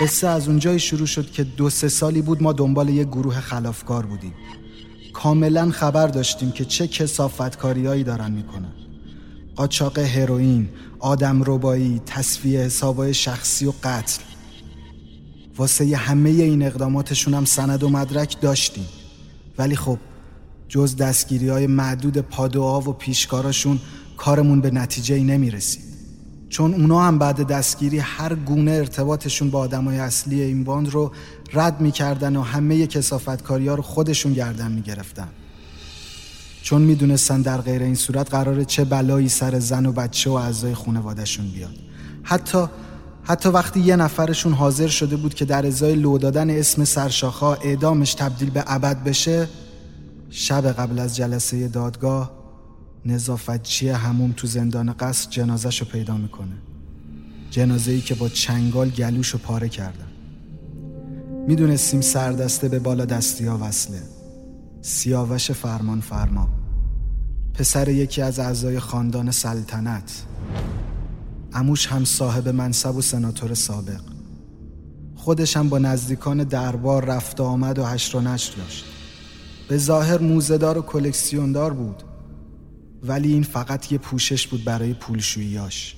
قصه 0.00 0.28
از 0.28 0.48
اونجایی 0.48 0.78
شروع 0.78 1.06
شد 1.06 1.30
که 1.30 1.44
دو 1.44 1.70
سه 1.70 1.88
سالی 1.88 2.22
بود 2.22 2.42
ما 2.42 2.52
دنبال 2.52 2.88
یه 2.88 3.04
گروه 3.04 3.40
خلافکار 3.40 4.06
بودیم. 4.06 4.34
کاملا 5.26 5.70
خبر 5.70 6.06
داشتیم 6.06 6.50
که 6.50 6.64
چه 6.64 6.86
کسافتکاریایی 6.86 8.04
دارن 8.04 8.30
می‌کنن. 8.30 8.72
قاچاق 9.56 9.98
هروئین، 9.98 10.68
آدم 10.98 11.42
ربایی، 11.46 12.00
تصفیه 12.06 12.60
حسابای 12.60 13.14
شخصی 13.14 13.66
و 13.66 13.72
قتل. 13.82 14.22
واسه 15.56 15.96
همه 15.96 16.30
این 16.30 16.62
اقداماتشون 16.62 17.34
هم 17.34 17.44
سند 17.44 17.82
و 17.82 17.88
مدرک 17.88 18.40
داشتیم. 18.40 18.86
ولی 19.58 19.76
خب 19.76 19.98
جز 20.68 20.96
دستگیری 20.96 21.48
های 21.48 21.66
معدود 21.66 22.18
پادوها 22.18 22.80
و 22.80 22.92
پیشکاراشون 22.92 23.80
کارمون 24.16 24.60
به 24.60 24.70
نتیجه 24.70 25.14
ای 25.14 25.24
نمی 25.24 25.50
رسید 25.50 25.84
چون 26.48 26.74
اونا 26.74 27.00
هم 27.00 27.18
بعد 27.18 27.46
دستگیری 27.46 27.98
هر 27.98 28.34
گونه 28.34 28.70
ارتباطشون 28.70 29.50
با 29.50 29.58
آدمای 29.58 29.98
اصلی 29.98 30.42
این 30.42 30.64
باند 30.64 30.88
رو 30.88 31.12
رد 31.52 31.80
می‌کردن 31.80 32.36
و 32.36 32.42
همه 32.42 32.86
کسافتکاری 32.86 33.68
ها 33.68 33.74
رو 33.74 33.82
خودشون 33.82 34.32
گردن 34.32 34.72
می‌گرفتن. 34.72 35.28
چون 36.62 36.82
می‌دونستن 36.82 37.42
در 37.42 37.60
غیر 37.60 37.82
این 37.82 37.94
صورت 37.94 38.30
قراره 38.30 38.64
چه 38.64 38.84
بلایی 38.84 39.28
سر 39.28 39.58
زن 39.58 39.86
و 39.86 39.92
بچه 39.92 40.30
و 40.30 40.32
اعضای 40.32 40.74
خانوادهشون 40.74 41.48
بیاد. 41.48 41.74
حتی 42.22 42.66
حتی 43.22 43.48
وقتی 43.48 43.80
یه 43.80 43.96
نفرشون 43.96 44.52
حاضر 44.52 44.88
شده 44.88 45.16
بود 45.16 45.34
که 45.34 45.44
در 45.44 45.66
ازای 45.66 45.94
لو 45.94 46.18
دادن 46.18 46.50
اسم 46.50 46.84
سرشاخا 46.84 47.54
اعدامش 47.54 48.14
تبدیل 48.14 48.50
به 48.50 48.64
ابد 48.66 49.04
بشه 49.04 49.48
شب 50.30 50.72
قبل 50.72 50.98
از 50.98 51.16
جلسه 51.16 51.68
دادگاه 51.68 52.30
نظافتچی 53.04 53.88
هموم 53.88 54.32
تو 54.36 54.46
زندان 54.46 54.92
قصر 54.92 55.30
جنازش 55.30 55.80
رو 55.80 55.86
پیدا 55.86 56.16
می‌کنه. 56.16 56.56
جنازه 57.50 57.92
ای 57.92 58.00
که 58.00 58.14
با 58.14 58.28
چنگال 58.28 58.88
گلوش 58.88 59.28
رو 59.28 59.38
پاره 59.38 59.68
کردن 59.68 60.05
می‌دونستیم 61.46 62.00
سردسته 62.00 62.68
به 62.68 62.78
بالا 62.78 63.04
دستی 63.04 63.46
ها 63.46 63.58
وصله. 63.62 64.02
سیاوش 64.82 65.50
فرمان 65.50 66.00
فرما. 66.00 66.48
پسر 67.54 67.88
یکی 67.88 68.22
از 68.22 68.38
اعضای 68.38 68.80
خاندان 68.80 69.30
سلطنت. 69.30 70.22
اموش 71.52 71.86
هم 71.86 72.04
صاحب 72.04 72.48
منصب 72.48 72.96
و 72.96 73.02
سناتور 73.02 73.54
سابق. 73.54 74.00
خودش 75.14 75.56
هم 75.56 75.68
با 75.68 75.78
نزدیکان 75.78 76.44
دربار 76.44 77.04
رفت 77.04 77.40
آمد 77.40 77.78
و 77.78 77.84
هشت 77.84 78.14
و 78.14 78.20
نشر 78.20 78.56
داشت. 78.56 78.84
به 79.68 79.78
ظاهر 79.78 80.18
موزدار 80.18 80.78
و 80.78 80.82
کلکسیوندار 80.82 81.72
بود. 81.72 82.02
ولی 83.02 83.32
این 83.32 83.42
فقط 83.42 83.92
یه 83.92 83.98
پوشش 83.98 84.46
بود 84.46 84.64
برای 84.64 84.94
پولشوییاش 84.94 85.96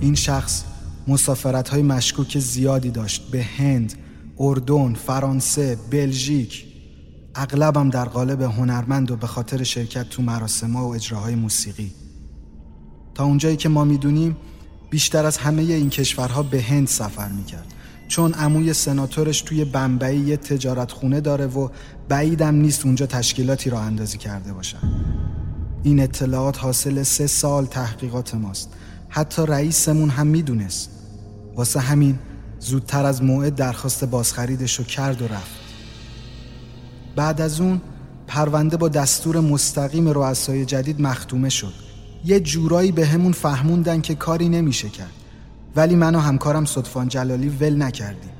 این 0.00 0.14
شخص 0.14 0.64
مسافرت 1.08 1.68
های 1.68 1.82
مشکوک 1.82 2.38
زیادی 2.38 2.90
داشت. 2.90 3.30
به 3.30 3.42
هند، 3.42 3.92
اردن، 4.38 4.94
فرانسه، 4.94 5.78
بلژیک 5.90 6.64
اغلبم 7.34 7.90
در 7.90 8.04
قالب 8.04 8.42
هنرمند 8.42 9.10
و 9.10 9.16
به 9.16 9.26
خاطر 9.26 9.62
شرکت 9.62 10.08
تو 10.08 10.22
مراسم 10.22 10.76
و 10.76 10.88
اجراهای 10.88 11.34
موسیقی. 11.34 11.92
تا 13.14 13.24
اونجایی 13.24 13.56
که 13.56 13.68
ما 13.68 13.84
می‌دونیم 13.84 14.36
بیشتر 14.90 15.26
از 15.26 15.36
همه 15.36 15.62
این 15.62 15.90
کشورها 15.90 16.42
به 16.42 16.62
هند 16.62 16.86
سفر 16.86 17.28
می‌کرد. 17.28 17.66
چون 18.08 18.34
عموی 18.34 18.72
سناتورش 18.72 19.42
توی 19.42 19.64
بمبئی 19.64 20.18
یه 20.18 20.36
تجارت 20.36 20.92
خونه 20.92 21.20
داره 21.20 21.46
و 21.46 21.68
بعیدم 22.08 22.54
نیست 22.54 22.86
اونجا 22.86 23.06
تشکیلاتی 23.06 23.70
را 23.70 23.80
اندازی 23.80 24.18
کرده 24.18 24.52
باشن. 24.52 24.78
این 25.82 26.00
اطلاعات 26.00 26.58
حاصل 26.58 27.02
سه 27.02 27.26
سال 27.26 27.66
تحقیقات 27.66 28.34
ماست. 28.34 28.70
حتی 29.08 29.46
رئیسمون 29.46 30.08
هم 30.08 30.26
می‌دونست. 30.26 30.90
واسه 31.56 31.80
همین 31.80 32.18
زودتر 32.64 33.06
از 33.06 33.22
موعد 33.22 33.54
درخواست 33.54 34.04
بازخریدش 34.04 34.78
رو 34.78 34.84
کرد 34.84 35.22
و 35.22 35.28
رفت. 35.28 35.60
بعد 37.16 37.40
از 37.40 37.60
اون 37.60 37.80
پرونده 38.26 38.76
با 38.76 38.88
دستور 38.88 39.40
مستقیم 39.40 40.08
رؤسای 40.08 40.64
جدید 40.64 41.00
مختومه 41.00 41.48
شد. 41.48 41.72
یه 42.24 42.40
جورایی 42.40 42.92
به 42.92 43.06
همون 43.06 43.32
فهموندن 43.32 44.00
که 44.00 44.14
کاری 44.14 44.48
نمیشه 44.48 44.88
کرد. 44.88 45.12
ولی 45.76 45.94
من 45.94 46.14
و 46.14 46.18
همکارم 46.18 46.64
صدفان 46.64 47.08
جلالی 47.08 47.48
ول 47.48 47.82
نکردیم. 47.82 48.30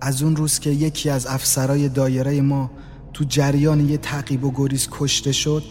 از 0.00 0.22
اون 0.22 0.36
روز 0.36 0.58
که 0.58 0.70
یکی 0.70 1.10
از 1.10 1.26
افسرای 1.26 1.88
دایره 1.88 2.40
ما 2.40 2.70
تو 3.12 3.24
جریان 3.24 3.88
یه 3.88 3.96
تعقیب 3.96 4.44
و 4.44 4.52
گریز 4.54 4.88
کشته 4.90 5.32
شد 5.32 5.62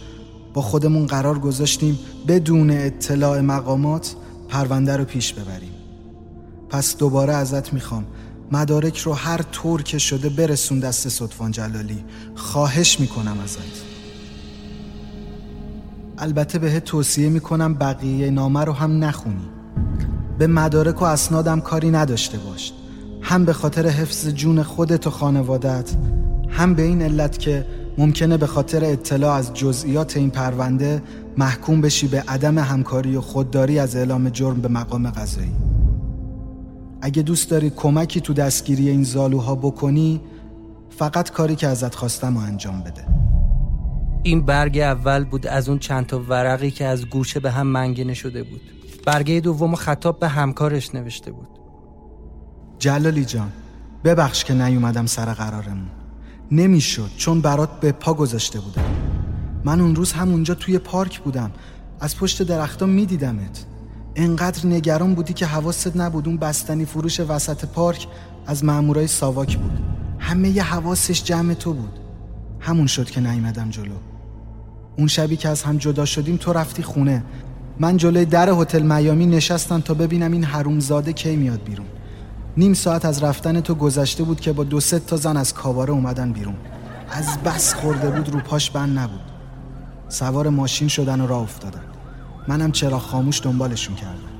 با 0.54 0.62
خودمون 0.62 1.06
قرار 1.06 1.38
گذاشتیم 1.38 1.98
بدون 2.28 2.70
اطلاع 2.70 3.40
مقامات 3.40 4.16
پرونده 4.48 4.96
رو 4.96 5.04
پیش 5.04 5.32
ببریم. 5.32 5.75
پس 6.70 6.96
دوباره 6.96 7.32
ازت 7.32 7.72
می‌خوام. 7.72 8.04
مدارک 8.52 8.98
رو 8.98 9.12
هر 9.12 9.42
طور 9.42 9.82
که 9.82 9.98
شده 9.98 10.28
برسون 10.28 10.80
دست 10.80 11.08
صدفان 11.08 11.50
جلالی. 11.50 12.04
خواهش 12.34 13.00
می‌کنم 13.00 13.36
ازت. 13.44 13.58
البته 16.18 16.58
بهت 16.58 16.84
توصیه 16.84 17.28
می‌کنم 17.28 17.74
بقیه 17.74 18.30
نامه 18.30 18.64
رو 18.64 18.72
هم 18.72 19.04
نخونی. 19.04 19.48
به 20.38 20.46
مدارک 20.46 21.02
و 21.02 21.04
اسنادم 21.04 21.60
کاری 21.60 21.90
نداشته 21.90 22.38
باش. 22.38 22.72
هم 23.22 23.44
به 23.44 23.52
خاطر 23.52 23.86
حفظ 23.86 24.28
جون 24.28 24.62
خودت 24.62 25.06
و 25.06 25.10
خانوادت 25.10 25.90
هم 26.50 26.74
به 26.74 26.82
این 26.82 27.02
علت 27.02 27.38
که 27.38 27.66
ممکنه 27.98 28.36
به 28.36 28.46
خاطر 28.46 28.84
اطلاع 28.84 29.34
از 29.34 29.54
جزئیات 29.54 30.16
این 30.16 30.30
پرونده 30.30 31.02
محکوم 31.36 31.80
بشی 31.80 32.08
به 32.08 32.24
عدم 32.28 32.58
همکاری 32.58 33.16
و 33.16 33.20
خودداری 33.20 33.78
از 33.78 33.96
اعلام 33.96 34.28
جرم 34.28 34.60
به 34.60 34.68
مقام 34.68 35.10
قضایی. 35.10 35.52
اگه 37.00 37.22
دوست 37.22 37.50
داری 37.50 37.70
کمکی 37.70 38.20
تو 38.20 38.32
دستگیری 38.32 38.88
این 38.88 39.02
زالوها 39.02 39.54
بکنی 39.54 40.20
فقط 40.90 41.30
کاری 41.30 41.56
که 41.56 41.66
ازت 41.66 41.94
خواستم 41.94 42.36
و 42.36 42.40
انجام 42.40 42.80
بده. 42.80 43.06
این 44.22 44.46
برگ 44.46 44.78
اول 44.78 45.24
بود 45.24 45.46
از 45.46 45.68
اون 45.68 45.78
چند 45.78 46.06
تا 46.06 46.20
ورقی 46.20 46.70
که 46.70 46.84
از 46.84 47.06
گوشه 47.06 47.40
به 47.40 47.50
هم 47.50 47.66
منگنه 47.66 48.14
شده 48.14 48.42
بود. 48.42 48.60
برگه 49.06 49.40
دوم 49.40 49.74
خطاب 49.74 50.20
به 50.20 50.28
همکارش 50.28 50.94
نوشته 50.94 51.32
بود. 51.32 51.48
جلالی 52.78 53.24
جان 53.24 53.52
ببخش 54.04 54.44
که 54.44 54.54
نیومدم 54.54 55.06
سر 55.06 55.32
قرارمون. 55.32 55.90
نمی‌شد 56.50 57.10
چون 57.16 57.40
برات 57.40 57.80
به 57.80 57.92
پا 57.92 58.14
گذاشته 58.14 58.60
بودم. 58.60 58.84
من 59.64 59.80
اون 59.80 59.96
روز 59.96 60.12
همونجا 60.12 60.54
توی 60.54 60.78
پارک 60.78 61.20
بودم. 61.20 61.50
از 62.00 62.16
پشت 62.16 62.42
درختان 62.42 62.90
میدیدمت. 62.90 63.66
انقدر 64.18 64.66
نگران 64.66 65.14
بودی 65.14 65.32
که 65.32 65.46
حواست 65.46 65.96
نبود 65.96 66.28
اون 66.28 66.36
بستنی 66.36 66.84
فروش 66.84 67.20
وسط 67.20 67.64
پارک 67.64 68.06
از 68.46 68.64
مامورای 68.64 69.06
ساواک 69.06 69.58
بود. 69.58 69.78
همه 70.18 70.48
ی 70.48 70.58
حواسش 70.58 71.22
جمع 71.22 71.54
تو 71.54 71.72
بود. 71.72 71.98
همون 72.60 72.86
شد 72.86 73.10
که 73.10 73.20
نیومدم 73.20 73.70
جلو. 73.70 73.94
اون 74.98 75.06
شبی 75.06 75.36
که 75.36 75.48
از 75.48 75.62
هم 75.62 75.76
جدا 75.76 76.04
شدیم 76.04 76.36
تو 76.36 76.52
رفتی 76.52 76.82
خونه. 76.82 77.24
من 77.80 77.96
جلوی 77.96 78.24
در 78.24 78.50
هتل 78.50 78.82
میامی 78.82 79.26
نشستم 79.26 79.80
تا 79.80 79.94
ببینم 79.94 80.32
این 80.32 80.44
حرومزاده 80.44 81.12
کی 81.12 81.36
میاد 81.36 81.62
بیرون. 81.64 81.86
نیم 82.56 82.74
ساعت 82.74 83.04
از 83.04 83.22
رفتن 83.22 83.60
تو 83.60 83.74
گذشته 83.74 84.24
بود 84.24 84.40
که 84.40 84.52
با 84.52 84.64
دو 84.64 84.80
سه 84.80 84.98
تا 84.98 85.16
زن 85.16 85.36
از 85.36 85.54
کاواره 85.54 85.92
اومدن 85.92 86.32
بیرون. 86.32 86.56
از 87.10 87.38
بس 87.44 87.74
خورده 87.74 88.10
بود 88.10 88.28
رو 88.28 88.40
پاش 88.40 88.70
بند 88.70 88.98
نبود. 88.98 89.20
سوار 90.08 90.48
ماشین 90.48 90.88
شدن 90.88 91.20
و 91.20 91.26
راه 91.26 91.42
افتادن. 91.42 91.95
منم 92.48 92.72
چرا 92.72 92.98
خاموش 92.98 93.42
دنبالشون 93.42 93.94
کردم. 93.94 94.36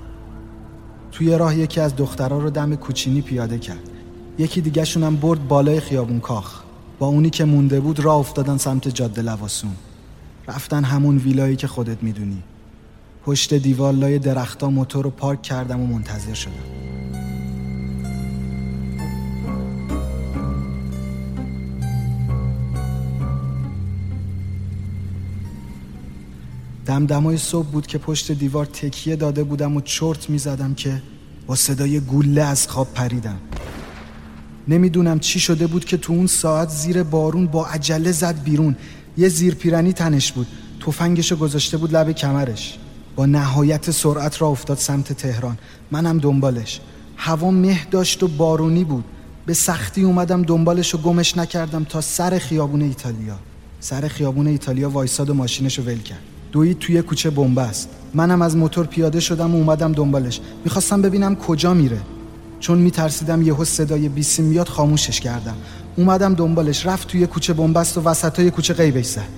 توی 1.12 1.38
راه 1.38 1.58
یکی 1.58 1.80
از 1.80 1.96
دخترها 1.96 2.38
رو 2.38 2.50
دم 2.50 2.74
کوچینی 2.74 3.20
پیاده 3.20 3.58
کرد. 3.58 3.88
یکی 4.38 4.60
دیگه 4.60 4.84
هم 4.84 5.16
برد 5.16 5.48
بالای 5.48 5.80
خیابون 5.80 6.20
کاخ. 6.20 6.62
با 6.98 7.06
اونی 7.06 7.30
که 7.30 7.44
مونده 7.44 7.80
بود 7.80 8.00
راه 8.00 8.16
افتادن 8.16 8.56
سمت 8.56 8.88
جاده 8.88 9.22
لواسون. 9.22 9.72
رفتن 10.48 10.84
همون 10.84 11.18
ویلایی 11.18 11.56
که 11.56 11.66
خودت 11.66 12.02
می‌دونی. 12.02 12.42
پشت 13.24 13.54
دیوار 13.54 13.92
لای 13.92 14.18
درختا 14.18 14.70
موتور 14.70 15.04
رو 15.04 15.10
پارک 15.10 15.42
کردم 15.42 15.80
و 15.80 15.86
منتظر 15.86 16.34
شدم. 16.34 17.05
دمدمای 26.86 27.36
صبح 27.36 27.66
بود 27.66 27.86
که 27.86 27.98
پشت 27.98 28.32
دیوار 28.32 28.66
تکیه 28.66 29.16
داده 29.16 29.44
بودم 29.44 29.76
و 29.76 29.80
چرت 29.80 30.30
می 30.30 30.38
زدم 30.38 30.74
که 30.74 31.02
با 31.46 31.54
صدای 31.54 32.00
گوله 32.00 32.42
از 32.42 32.68
خواب 32.68 32.88
پریدم. 32.94 33.38
نمی‌دونم 34.68 35.18
چی 35.18 35.40
شده 35.40 35.66
بود 35.66 35.84
که 35.84 35.96
تو 35.96 36.12
اون 36.12 36.26
ساعت 36.26 36.68
زیر 36.68 37.02
بارون 37.02 37.46
با 37.46 37.66
عجله 37.66 38.12
زد 38.12 38.42
بیرون. 38.42 38.76
یه 39.16 39.28
زیرپیرنی 39.28 39.92
تنش 39.92 40.32
بود. 40.32 40.46
تفنگشو 40.86 41.36
گذاشته 41.36 41.76
بود 41.76 41.96
لب 41.96 42.12
کمرش. 42.12 42.78
با 43.16 43.26
نهایت 43.26 43.90
سرعت 43.90 44.42
را 44.42 44.48
افتاد 44.48 44.78
سمت 44.78 45.12
تهران. 45.12 45.58
منم 45.90 46.18
دنبالش. 46.18 46.80
هوا 47.16 47.50
مه 47.50 47.86
داشت 47.90 48.22
و 48.22 48.28
بارونی 48.28 48.84
بود. 48.84 49.04
به 49.46 49.54
سختی 49.54 50.02
اومدم 50.02 50.42
دنبالش 50.42 50.94
و 50.94 50.98
گمش 50.98 51.36
نکردم 51.36 51.84
تا 51.84 52.00
سر 52.00 52.38
خیابون 52.38 52.82
ایتالیا. 52.82 53.38
سر 53.80 54.08
خیابون 54.08 54.46
ایتالیا 54.46 54.90
وایساد 54.90 55.30
و 55.30 55.34
ماشینش 55.34 55.78
رو 55.78 55.84
ول 55.84 55.98
کرد. 55.98 56.35
دوید 56.56 56.78
توی 56.78 57.02
کوچه 57.02 57.30
بنبست 57.30 57.88
منم 58.14 58.42
از 58.42 58.56
موتور 58.56 58.86
پیاده 58.86 59.20
شدم 59.20 59.54
و 59.54 59.56
اومدم 59.56 59.92
دنبالش. 59.92 60.40
می‌خواستم 60.64 61.02
ببینم 61.02 61.36
کجا 61.36 61.74
میره. 61.74 61.98
چون 62.60 62.78
میترسیدم 62.78 63.42
یهو 63.42 63.64
صدای 63.64 64.08
بیسیم 64.08 64.44
میاد 64.44 64.68
خاموشش 64.68 65.20
کردم. 65.20 65.54
اومدم 65.96 66.34
دنبالش 66.34 66.86
رفت 66.86 67.08
توی 67.08 67.26
کوچه 67.26 67.52
بنبست 67.52 67.98
و 67.98 68.02
وسطای 68.02 68.50
کوچه 68.50 68.74
غیبش 68.74 69.04
زد 69.04 69.28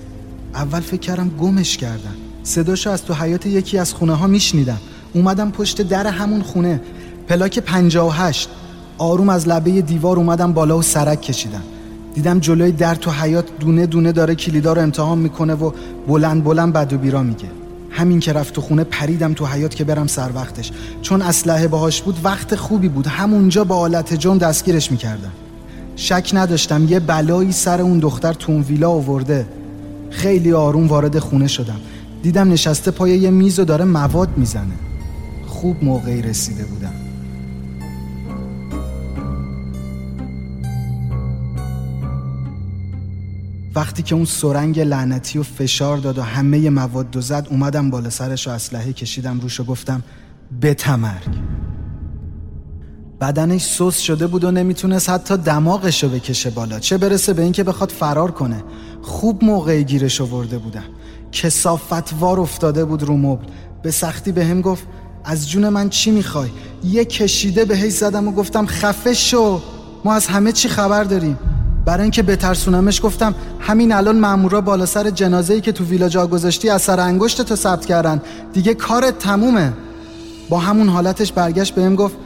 اول 0.54 0.80
فکر 0.80 1.00
کردم 1.00 1.28
گمش 1.28 1.76
کردم. 1.76 2.14
صداشو 2.42 2.90
از 2.90 3.04
تو 3.04 3.14
حیات 3.14 3.46
یکی 3.46 3.78
از 3.78 3.94
خونه 3.94 4.14
ها 4.14 4.26
میشنیدم. 4.26 4.78
اومدم 5.12 5.50
پشت 5.50 5.82
در 5.82 6.06
همون 6.06 6.42
خونه. 6.42 6.80
پلاک 7.28 7.58
58 7.58 8.48
آروم 8.98 9.28
از 9.28 9.48
لبه 9.48 9.82
دیوار 9.82 10.16
اومدم 10.16 10.52
بالا 10.52 10.78
و 10.78 10.82
سرک 10.82 11.22
کشیدم. 11.22 11.62
دیدم 12.18 12.38
جلوی 12.38 12.72
در 12.72 12.94
تو 12.94 13.10
حیات 13.10 13.44
دونه 13.60 13.86
دونه 13.86 14.12
داره 14.12 14.34
کلیدا 14.34 14.72
رو 14.72 14.82
امتحان 14.82 15.18
می‌کنه 15.18 15.54
و 15.54 15.72
بلند 16.08 16.44
بلند 16.44 16.72
بد 16.72 16.92
و 16.92 16.98
بیرا 16.98 17.22
میگه. 17.22 17.48
همین 17.90 18.20
که 18.20 18.32
رفت 18.32 18.54
تو 18.54 18.60
خونه 18.60 18.84
پریدم 18.84 19.32
تو 19.32 19.46
حیات 19.46 19.74
که 19.74 19.84
برم 19.84 20.06
سر 20.06 20.30
وقتش. 20.34 20.72
چون 21.02 21.22
اسلحه 21.22 21.68
باهاش 21.68 22.02
بود 22.02 22.16
وقت 22.24 22.54
خوبی 22.54 22.88
بود. 22.88 23.06
همونجا 23.06 23.64
با 23.64 23.76
آلت 23.76 24.14
جرم 24.14 24.38
دستگیرش 24.38 24.90
می‌کردم. 24.92 25.32
شک 25.96 26.30
نداشتم 26.34 26.88
یه 26.88 27.00
بلایی 27.00 27.52
سر 27.52 27.80
اون 27.80 27.98
دختر 27.98 28.32
تو 28.32 28.52
اون 28.52 28.62
ویلا 28.62 28.90
آورده. 28.90 29.46
خیلی 30.10 30.52
آروم 30.52 30.86
وارد 30.86 31.18
خونه 31.18 31.46
شدم. 31.46 31.80
دیدم 32.22 32.52
نشسته 32.52 32.90
پای 32.90 33.18
یه 33.18 33.30
میز 33.30 33.58
و 33.58 33.64
داره 33.64 33.84
مواد 33.84 34.28
می‌زنه. 34.36 34.74
خوب 35.46 35.84
موقعی 35.84 36.22
رسیده 36.22 36.64
بودم. 36.64 37.07
وقتی 43.78 44.02
که 44.02 44.14
اون 44.14 44.24
سرنگ 44.24 44.80
لعنتی 44.80 45.38
و 45.38 45.42
فشار 45.42 45.98
داد 45.98 46.18
و 46.18 46.22
همه 46.22 46.70
مواد 46.70 47.16
و 47.16 47.20
زد 47.20 47.46
اومدم 47.50 47.90
بالا 47.90 48.10
سرش 48.10 48.48
و 48.48 48.50
اسلحه 48.50 48.92
کشیدم 48.92 49.40
روش 49.40 49.60
و 49.60 49.64
گفتم 49.64 50.02
به 50.60 50.76
بدنش 53.20 53.64
سوس 53.64 53.98
شده 53.98 54.26
بود 54.26 54.44
و 54.44 54.50
نمی‌تونست 54.50 55.10
حتی 55.10 55.36
دماغش 55.36 56.04
رو 56.04 56.08
بکشه 56.10 56.50
بالا. 56.50 56.78
چه 56.78 56.98
برسه 56.98 57.32
به 57.32 57.42
اینکه 57.42 57.64
بخواد 57.64 57.90
فرار 57.90 58.30
کنه. 58.30 58.64
خوب 59.02 59.44
موقعی 59.44 59.84
گیرش 59.84 60.20
آورده 60.20 60.58
بودم 60.58 60.84
کسافتوار 61.32 62.40
افتاده 62.40 62.84
بود 62.84 63.02
رو 63.02 63.16
مبل. 63.16 63.46
به 63.82 63.90
سختی 63.90 64.32
به 64.32 64.44
هم 64.44 64.60
گفت 64.60 64.84
از 65.24 65.50
جون 65.50 65.68
من 65.68 65.88
چی 65.88 66.10
می‌خوای؟ 66.10 66.50
یه 66.84 67.04
کشیده 67.04 67.64
به 67.64 67.76
هی 67.76 67.90
زدم 67.90 68.28
و 68.28 68.32
گفتم 68.32 68.66
خفه 68.66 69.14
شو. 69.14 69.60
ما 70.04 70.14
از 70.14 70.26
همه 70.26 70.52
چی 70.52 70.68
خبر 70.68 71.04
داریم. 71.04 71.38
برای 71.88 72.02
اینکه 72.02 72.22
بترسونمش 72.22 73.00
گفتم 73.02 73.34
همین 73.60 73.92
الان 73.92 74.18
مامورا 74.18 74.60
بالا 74.60 74.86
سر 74.86 75.10
جنازه‌ای 75.10 75.60
که 75.60 75.72
تو 75.72 75.84
ویلا 75.84 76.08
جا 76.08 76.26
گذاشتی 76.26 76.70
از 76.70 76.82
سر 76.82 77.00
انگشت 77.00 77.42
تو 77.42 77.56
ثبت 77.56 77.86
کردن. 77.86 78.20
دیگه 78.52 78.74
کارت 78.74 79.18
تمومه. 79.18 79.72
با 80.48 80.58
همون 80.58 80.88
حالتش 80.88 81.32
برگشت 81.32 81.74
بهم 81.74 81.94
گفت 81.94 82.16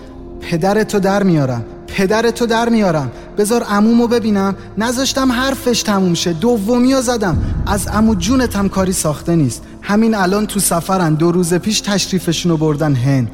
پدر 0.40 0.84
تو 0.84 1.00
در 1.00 1.22
میارم. 1.22 1.64
پدر 1.86 2.30
تو 2.30 2.46
در 2.46 2.68
میارم. 2.68 3.10
بذار 3.38 3.62
عمومو 3.62 4.06
ببینم. 4.06 4.54
نذاشتم 4.78 5.32
حرفش 5.32 5.82
تموم 5.82 6.14
شه. 6.14 6.32
دومی 6.32 7.02
زدم. 7.02 7.38
از 7.66 7.86
عمو 7.86 8.14
جونتم 8.14 8.68
کاری 8.68 8.92
ساخته 8.92 9.36
نیست. 9.36 9.62
همین 9.82 10.14
الان 10.14 10.46
تو 10.46 10.60
سفرن. 10.60 11.14
دو 11.14 11.32
روز 11.32 11.54
پیش 11.54 11.80
تشریفشونو 11.80 12.56
بردن 12.56 12.94
هند. 12.94 13.30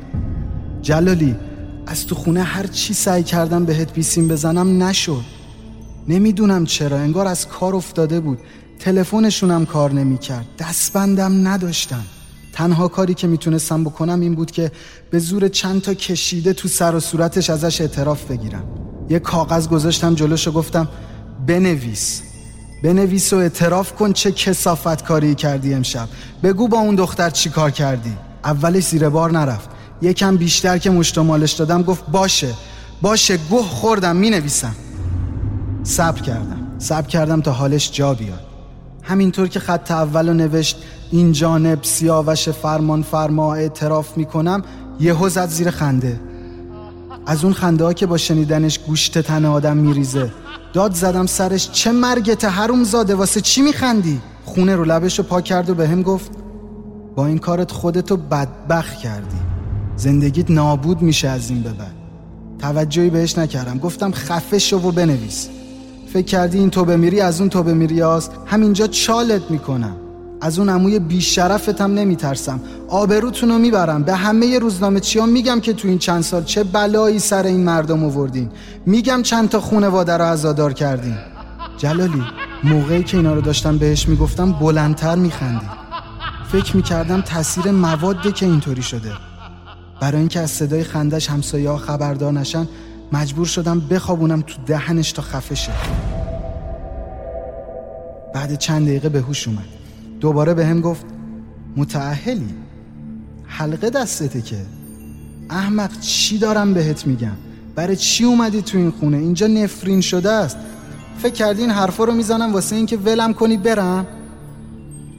جلالی 0.83 1.37
از 1.87 2.07
تو 2.07 2.14
خونه 2.14 2.43
هر 2.43 2.67
چی 2.67 2.95
سعی 2.95 3.23
کردم 3.23 3.64
بهت 3.64 3.93
بیسیم 3.93 4.29
بزنم 4.29 4.83
نشد. 4.83 5.38
نمی‌دونم 6.09 6.64
چرا 6.64 6.99
انگار 6.99 7.27
از 7.27 7.49
کار 7.49 7.77
افتاده 7.77 8.21
بود. 8.21 8.38
تلفنشونم 8.79 9.66
کار 9.66 9.92
نمی‌کرد. 9.92 10.47
دستبندم 10.59 11.49
نداشتم. 11.49 12.05
تنها 12.53 12.88
کاری 12.88 13.14
که 13.14 13.27
می‌تونستم 13.27 13.85
بکنم 13.85 14.21
این 14.21 14.35
بود 14.35 14.51
که 14.51 14.73
به 15.11 15.18
زور 15.18 15.49
چند 15.49 15.83
تا 15.83 15.94
کشیده 15.94 16.53
تو 16.53 16.68
سر 16.68 16.94
و 16.94 17.01
صورتش 17.01 17.51
ازش 17.51 17.81
اعتراف 17.81 18.25
بگیرم. 18.25 18.64
یه 19.11 19.18
کاغذ 19.18 19.68
گذاشتم 19.68 20.14
جلوش 20.14 20.49
و 20.49 20.53
گفتم 20.53 20.88
بنویس. 21.47 22.23
بنویس 22.85 23.33
و 23.33 23.37
اعتراف 23.37 23.92
کن 23.92 24.12
چه 24.12 24.33
کسافت 24.33 25.05
کاری 25.05 25.35
کردی 25.35 25.75
امشب. 25.75 26.09
بگو 26.42 26.68
با 26.68 26.79
اون 26.79 26.94
دختر 26.94 27.31
چی 27.31 27.51
کار 27.51 27.71
کردی. 27.71 28.12
اولش 28.44 28.85
زیر 28.85 29.09
بار 29.09 29.33
نرفت. 29.33 29.68
یکم 30.03 30.37
بیشتر 30.37 30.79
که 30.79 30.90
مشتمالش 30.90 31.53
دادم 31.53 31.83
گفت 31.83 32.07
باشه. 32.07 32.55
باشه 33.03 33.37
گوه 33.37 33.66
خوردم 33.66 34.16
می 34.16 34.31
نویسم 34.31 34.75
صبر 35.88 36.20
کردم. 36.20 36.66
صبر 36.79 37.07
کردم 37.07 37.40
تا 37.40 37.53
حالش 37.53 37.90
جا 37.92 38.14
بیاد. 38.14 38.40
همینطور 39.03 39.48
که 39.48 39.61
خط 39.61 39.90
اول 39.90 40.33
نوشت 40.33 40.83
این 41.11 41.33
جانب 41.33 41.79
سیاوش 41.83 42.48
فرمان 42.48 43.03
فرما 43.03 43.55
اعتراف 43.55 44.16
می‌کنم 44.16 44.62
یهو 45.01 45.29
زد 45.29 45.48
زیر 45.48 45.70
خنده. 45.70 46.20
از 47.27 47.44
اون 47.44 47.53
خنده 47.53 47.85
ها 47.85 47.92
که 47.92 48.07
با 48.07 48.16
شنیدنش 48.16 48.79
گوشت 48.79 49.18
تن 49.18 49.44
آدم 49.44 49.77
میریزه 49.77 50.31
داد 50.72 50.94
زدم 50.94 51.27
سرش 51.27 51.70
چه 51.70 51.92
مرگت 51.92 52.44
حروم 52.44 52.85
زاده 52.85 53.14
واسه 53.14 53.40
چی 53.40 53.62
میخندی؟ 53.62 54.20
خونه 54.44 54.77
رو 54.77 54.85
لبش 54.85 55.18
رو 55.18 55.24
پا 55.24 55.40
کرد 55.40 55.70
و 55.70 55.74
به 55.74 55.88
هم 55.88 56.03
گفت 56.03 56.31
با 57.14 57.27
این 57.27 57.38
کارت 57.38 57.72
خودتو 57.72 58.16
بدبخ 58.16 58.94
کردی. 58.94 59.38
زندگیت 59.96 60.51
نابود 60.51 61.03
میشه 61.03 61.29
از 61.29 61.51
این 61.51 61.62
به 61.62 61.70
بعد. 61.72 61.94
توجهی 62.59 63.11
بهش 63.11 63.38
نکردم. 63.38 63.79
گفتم 63.79 64.12
خفه 64.12 64.59
شو 64.59 64.77
و 64.77 64.92
بنویس. 64.92 65.48
فکر 66.12 66.27
کردی 66.27 66.59
این 66.59 66.71
تو 66.71 66.85
بمیری 66.85 67.21
از 67.21 67.40
اون 67.40 67.51
تو 67.51 67.62
بمیری 67.62 68.01
هست 68.01 68.33
همینجا 68.47 68.87
چالت 68.87 69.51
می‌کنم. 69.51 69.97
از 70.40 70.59
اون 70.59 70.68
عموی 70.68 70.99
بیشرفتم 70.99 71.94
نمیترسم. 71.94 72.61
آبروتون 72.88 73.49
رو 73.49 73.59
می‌برم. 73.59 74.03
به 74.03 74.14
همه 74.14 74.59
روزنامه 74.59 75.01
چیا 75.01 75.27
میگم 75.27 75.61
که 75.61 75.73
تو 75.73 75.88
این 75.88 75.99
چند 75.99 76.23
سال 76.23 76.44
چه 76.44 76.64
بلایی 76.64 77.18
سر 77.18 77.42
این 77.42 77.64
مردم 77.64 78.05
آوردین. 78.05 78.51
میگم 78.87 79.23
چند 79.23 79.49
تا 79.49 79.61
خونواده 79.61 80.16
رو 80.16 80.25
عزادار 80.25 80.73
کردین. 80.73 81.16
جلالی 81.79 82.23
موقعی 82.64 83.03
که 83.03 83.16
اینا 83.16 83.35
رو 83.35 83.40
داشتم 83.40 83.79
بهش 83.79 84.09
می‌گفتم 84.09 84.53
بلندتر 84.53 85.16
میخندی. 85.16 85.66
فکر 86.53 86.77
می‌کردم 86.77 87.21
تاثیر 87.21 87.71
مواده 87.71 88.33
که 88.33 88.47
اینطوری 88.47 88.83
شده. 88.83 89.12
برای 90.01 90.18
اینکه 90.18 90.40
از 90.40 90.51
صدای 90.51 90.85
خندش 90.85 91.31
همسایه 91.31 91.71
ها 91.71 91.77
خبردار 91.77 92.33
نشن 92.33 92.68
مجبور 93.12 93.47
شدم 93.47 93.81
بخوابونم 93.81 94.40
تو 94.40 94.55
دهنش 94.66 95.12
تا 95.12 95.23
خفه 95.23 95.55
شه. 95.55 95.73
بعد 98.35 98.55
چند 98.59 98.87
دقیقه 98.87 99.09
به 99.09 99.21
هوش 99.21 99.49
اومد. 99.49 99.64
دوباره 100.21 100.55
به 100.55 100.66
هم 100.66 100.81
گفت 100.81 101.05
متعهلی 101.77 102.55
حلقه 103.47 103.90
دستته 103.90 104.40
که. 104.40 104.57
احمق 105.51 106.01
چی 106.01 106.38
دارم 106.38 106.75
بهت 106.75 107.07
میگم؟ 107.07 107.37
برای 107.75 107.97
چی 107.97 108.25
اومدی 108.25 108.62
تو 108.62 108.79
این 108.79 108.90
خونه؟ 108.90 109.16
اینجا 109.16 109.47
نفرین 109.47 110.01
شده 110.01 110.31
است. 110.31 110.57
فکر 111.18 111.33
کردی 111.33 111.61
این 111.61 111.71
حرفا 111.71 112.05
رو 112.05 112.12
می‌زنم 112.12 112.53
واسه 112.53 112.77
اینکه 112.77 112.97
ولم 112.97 113.35
کنی 113.35 113.57
برم؟ 113.57 114.07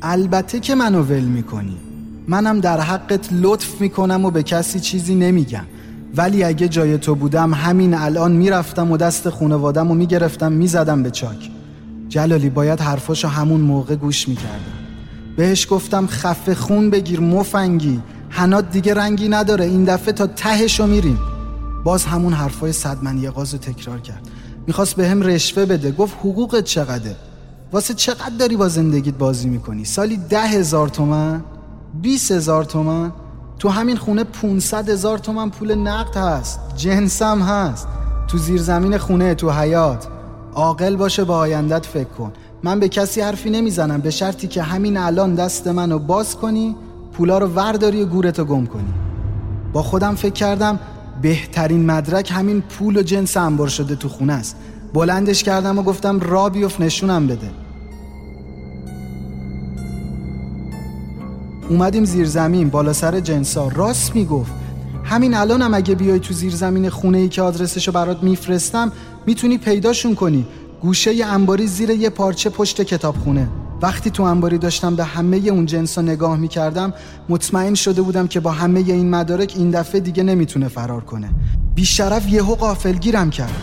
البته 0.01 0.59
که 0.59 0.75
منو 0.75 1.03
ول 1.03 1.23
می‌کنی. 1.23 1.77
منم 2.27 2.59
در 2.59 2.79
حقت 2.79 3.29
لطف 3.31 3.81
می‌کنم 3.81 4.25
و 4.25 4.31
به 4.31 4.43
کسی 4.43 4.79
چیزی 4.79 5.15
نمیگم. 5.15 5.65
ولی 6.15 6.43
اگه 6.43 6.67
جای 6.67 6.97
تو 6.97 7.15
بودم 7.15 7.53
همین 7.53 7.93
الان 7.93 8.31
می‌رفتم 8.31 8.91
و 8.91 8.97
دست 8.97 9.29
خونوادم 9.29 9.91
و 9.91 9.93
می‌گرفتم 9.93 10.51
می‌زدم 10.51 11.03
به 11.03 11.11
چاک. 11.11 11.51
جلالی 12.09 12.49
باید 12.49 12.79
حرفاشو 12.79 13.27
همون 13.27 13.61
موقع 13.61 13.95
گوش 13.95 14.27
می‌کردم. 14.27 14.79
بهش 15.37 15.67
گفتم 15.69 16.07
خفه 16.07 16.55
خون 16.55 16.89
بگیر 16.89 17.19
مفنگی. 17.19 18.01
هنات 18.29 18.71
دیگه 18.71 18.93
رنگی 18.93 19.29
نداره 19.29 19.65
این 19.65 19.83
دفعه 19.83 20.13
تا 20.13 20.27
تهشو 20.27 20.87
میریم. 20.87 21.19
باز 21.83 22.05
همون 22.05 22.33
حرفای 22.33 22.71
صدمن 22.71 23.17
یه 23.17 23.29
رو 23.29 23.43
تکرار 23.43 23.99
کرد. 23.99 24.21
می‌خواست 24.67 24.95
به 24.95 25.07
هم 25.07 25.21
رشوه 25.21 25.65
بده. 25.65 25.91
گفت 25.91 26.15
حقوقت 26.19 26.63
چقدره؟ 26.63 27.15
واسه 27.71 27.93
چقدر 27.93 28.35
داری 28.39 28.55
با 28.55 28.67
زندگیت 28.67 29.15
بازی 29.15 29.49
می‌کنی؟ 29.49 29.85
سالی 29.85 30.17
ده 30.29 30.41
هزار 30.41 30.87
تومن؟ 30.87 31.43
بیس 32.01 32.31
هزار 32.31 32.63
تومن؟ 32.63 33.11
تو 33.59 33.69
همین 33.69 33.97
خونه 33.97 34.23
500 34.23 34.89
هزار 34.89 35.17
تومن 35.17 35.49
پول 35.49 35.75
نقد 35.75 36.17
هست. 36.17 36.59
جنسم 36.75 37.41
هست. 37.41 37.87
تو 38.27 38.37
زیر 38.37 38.61
زمین 38.61 38.97
خونه 38.97 39.35
تو 39.35 39.51
حیات 39.51 40.07
عاقل 40.53 40.95
باشه 40.95 41.23
با 41.23 41.37
آیندت 41.37 41.85
فکر 41.85 42.09
کن. 42.09 42.31
من 42.63 42.79
به 42.79 42.89
کسی 42.89 43.21
حرفی 43.21 43.49
نمی‌زنم. 43.49 44.01
به 44.01 44.09
شرطی 44.09 44.47
که 44.47 44.61
همین 44.61 44.97
الان 44.97 45.35
دست 45.35 45.67
منو 45.67 45.99
باز 45.99 46.35
کنی 46.35 46.75
پولا 47.13 47.37
رو 47.37 47.47
ورداری 47.47 48.03
و 48.03 48.05
گورتو 48.05 48.45
گم 48.45 48.65
کنی. 48.65 48.93
با 49.73 49.83
خودم 49.83 50.15
فکر 50.15 50.33
کردم 50.33 50.79
بهترین 51.21 51.85
مدرک 51.85 52.31
همین 52.31 52.61
پول 52.61 52.97
و 52.97 53.01
جنس 53.01 53.37
انبار 53.37 53.67
شده 53.67 53.95
تو 53.95 54.09
خونه 54.09 54.33
است. 54.33 54.55
بلندش 54.93 55.43
کردم 55.43 55.79
و 55.79 55.83
گفتم 55.83 56.19
را 56.19 56.49
بیفت 56.49 56.81
نشونم 56.81 57.27
بده. 57.27 57.49
اومدیم 61.69 62.05
زیر 62.05 62.25
زمین 62.25 62.69
بالا 62.69 62.93
سر 62.93 63.19
جنسا. 63.19 63.67
راست 63.67 64.15
می‌گفت. 64.15 64.51
همین 65.03 65.33
الانم 65.33 65.65
هم 65.65 65.73
اگه 65.73 65.95
بیای 65.95 66.19
تو 66.19 66.33
زیر 66.33 66.55
زمین 66.55 66.89
خونه 66.89 67.17
ای 67.17 67.29
که 67.29 67.41
آدرسشو 67.41 67.91
برات 67.91 68.23
میفرستم 68.23 68.91
می‌تونی 69.25 69.57
پیداشون 69.57 70.15
کنی. 70.15 70.45
گوشه 70.81 71.15
ی 71.15 71.23
انباری 71.23 71.67
زیر 71.67 71.89
یه 71.89 72.09
پارچه 72.09 72.49
پشت 72.49 72.81
کتابخونه. 72.81 73.49
وقتی 73.81 74.09
تو 74.09 74.23
انباری 74.23 74.57
داشتم 74.57 74.95
به 74.95 75.03
همه 75.03 75.37
اون 75.37 75.65
جنسا 75.65 76.01
نگاه 76.01 76.37
می‌کردم 76.37 76.93
مطمئن 77.29 77.73
شده 77.73 78.01
بودم 78.01 78.27
که 78.27 78.39
با 78.39 78.51
همه 78.51 78.79
این 78.79 79.09
مدارک 79.09 79.53
این 79.57 79.71
دفعه 79.71 80.01
دیگه 80.01 80.23
نمی‌تونه 80.23 80.67
فرار 80.67 81.01
کنه. 81.01 81.29
بیشرف 81.75 82.29
یهو 82.29 82.55
قافلگیرم 82.55 83.29
کرد. 83.29 83.53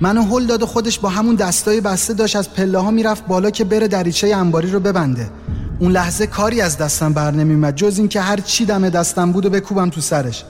منو 0.00 0.22
هل 0.22 0.46
داد 0.46 0.62
و 0.62 0.66
خودش 0.66 0.98
با 0.98 1.08
همون 1.08 1.34
دستای 1.34 1.80
بسته 1.80 2.14
داشت 2.14 2.36
از 2.36 2.54
پله 2.54 2.78
ها 2.78 2.90
می‌رفت 2.90 3.26
بالا 3.26 3.50
که 3.50 3.64
بره 3.64 3.88
دریچه 3.88 4.36
انباری 4.36 4.70
رو 4.70 4.80
ببنده. 4.80 5.30
اون 5.78 5.92
لحظه 5.92 6.26
کاری 6.26 6.60
از 6.60 6.78
دستم 6.78 7.12
بر 7.12 7.30
نمیومد 7.30 7.74
جز 7.74 7.98
اینکه 7.98 8.20
هر 8.20 8.36
چی 8.36 8.64
دم 8.64 8.88
دستم 8.88 9.32
بود 9.32 9.46
و 9.46 9.50
بکوبم 9.50 9.90
تو 9.90 10.00
سرش. 10.00 10.44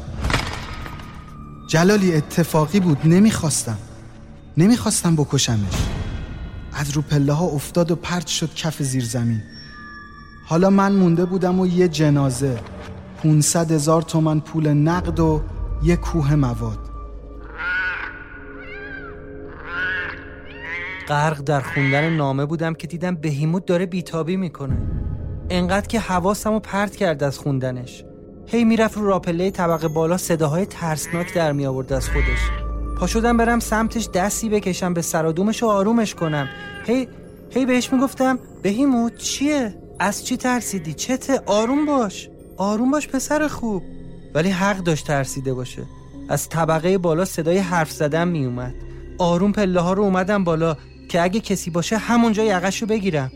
جلالی 1.68 2.14
اتفاقی 2.14 2.80
بود 2.80 2.98
نمی‌خواستم. 3.04 3.78
نمی‌خواستم 4.56 5.16
بکشمش. 5.16 5.74
از 6.72 6.90
رو 6.90 7.02
پله 7.02 7.32
ها 7.32 7.44
افتاد 7.44 7.90
و 7.90 7.96
پرت 7.96 8.26
شد 8.26 8.54
کف 8.54 8.82
زیر 8.82 9.04
زمین. 9.04 9.42
حالا 10.46 10.70
من 10.70 10.92
مونده 10.92 11.24
بودم 11.24 11.60
و 11.60 11.66
یه 11.66 11.88
جنازه 11.88 12.58
500 13.22 13.72
هزار 13.72 14.02
تومن 14.02 14.40
پول 14.40 14.68
نقد 14.68 15.20
و 15.20 15.42
یه 15.82 15.96
کوه 15.96 16.34
مواد. 16.34 16.78
غرق 21.08 21.40
در 21.40 21.60
خوندن 21.60 22.10
نامه 22.10 22.46
بودم 22.46 22.74
که 22.74 22.86
دیدم 22.86 23.14
بهیموت 23.14 23.66
داره 23.66 23.86
بیتابی 23.86 24.36
می‌کنه. 24.36 24.95
انقدر 25.50 25.86
که 25.86 26.00
حواسم 26.00 26.52
رو 26.52 26.60
پرت 26.60 26.96
کرد 26.96 27.22
از 27.22 27.38
خوندنش. 27.38 28.04
هی 28.46 28.64
می‌رفت 28.64 28.96
رو 28.96 29.06
راپله 29.06 29.50
طبقه 29.50 29.88
بالا 29.88 30.16
صداهای 30.16 30.66
ترسناک 30.66 31.34
در 31.34 31.52
می 31.52 31.66
آورد 31.66 31.92
از 31.92 32.08
خودش. 32.08 32.66
پا 32.98 33.06
شدم 33.06 33.36
برم 33.36 33.60
سمتش 33.60 34.08
دستی 34.08 34.48
بکشم 34.48 34.94
به 34.94 35.02
سرادومش 35.02 35.62
و 35.62 35.66
آرومش 35.66 36.14
کنم. 36.14 36.48
هی 36.86 37.08
هی 37.50 37.66
بهش 37.66 37.92
می‌گفتم 37.92 38.38
بهیموت 38.62 39.16
چیه؟ 39.16 39.74
از 39.98 40.26
چی 40.26 40.36
ترسیدی؟ 40.36 40.94
چته؟ 40.94 41.40
آروم 41.46 41.86
باش 41.86 42.28
آروم 42.56 42.90
باش 42.90 43.08
پسر 43.08 43.48
خوب. 43.48 43.82
ولی 44.34 44.50
حق 44.50 44.78
داشت 44.78 45.06
ترسیده 45.06 45.54
باشه. 45.54 45.82
از 46.28 46.48
طبقه 46.48 46.98
بالا 46.98 47.24
صدای 47.24 47.58
حرف 47.58 47.90
زدن 47.90 48.28
میومد 48.28 48.74
آروم 49.18 49.52
پله 49.52 49.80
ها 49.80 49.92
رو 49.92 50.02
اومدم 50.02 50.44
بالا 50.44 50.76
که 51.08 51.22
اگه 51.22 51.40
کسی 51.40 51.70
باشه 51.70 51.96
همونجا 51.96 52.44
یقش 52.44 52.82
رو 52.82 52.88
بگیرم. 52.88 53.32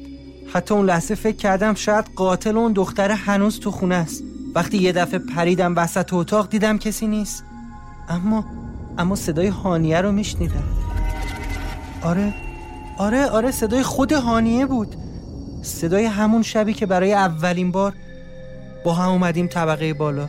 حتی 0.52 0.74
اون 0.74 0.86
لحظه 0.86 1.14
فکر 1.14 1.36
کردم 1.36 1.74
شاید 1.74 2.04
قاتل 2.16 2.56
اون 2.56 2.72
دختر 2.72 3.10
هنوز 3.10 3.60
تو 3.60 3.70
خونه 3.70 3.94
است. 3.94 4.22
وقتی 4.54 4.78
یه 4.78 4.92
دفعه 4.92 5.18
پریدم 5.18 5.76
وسط 5.76 6.12
اتاق 6.12 6.48
دیدم 6.48 6.78
کسی 6.78 7.06
نیست. 7.06 7.44
اما 8.08 8.44
اما 8.98 9.14
صدای 9.14 9.46
هانیه 9.46 10.00
رو 10.00 10.12
میشنیدم. 10.12 10.64
آره 12.02 12.34
آره 12.98 13.26
آره 13.26 13.50
صدای 13.50 13.82
خود 13.82 14.12
هانیه 14.12 14.66
بود. 14.66 14.96
صدای 15.62 16.04
همون 16.04 16.42
شبی 16.42 16.74
که 16.74 16.86
برای 16.86 17.14
اولین 17.14 17.70
بار 17.70 17.92
با 18.84 18.94
هم 18.94 19.08
اومدیم 19.08 19.46
طبقه 19.46 19.94
بالا. 19.94 20.28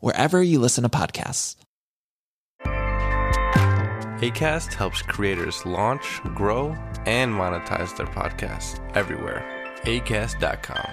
wherever 0.00 0.42
you 0.42 0.58
listen 0.58 0.82
to 0.82 0.88
podcasts. 0.88 1.56
ACAST 4.20 4.72
helps 4.72 5.02
creators 5.02 5.66
launch, 5.66 6.20
grow, 6.34 6.74
and 7.04 7.32
monetize 7.32 7.94
their 7.96 8.06
podcasts 8.06 8.80
everywhere. 8.96 9.44
ACAST.com. 9.84 10.90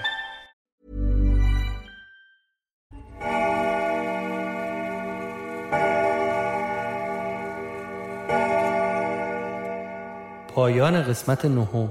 پایان 10.56 11.02
قسمت 11.02 11.46
نهم 11.46 11.90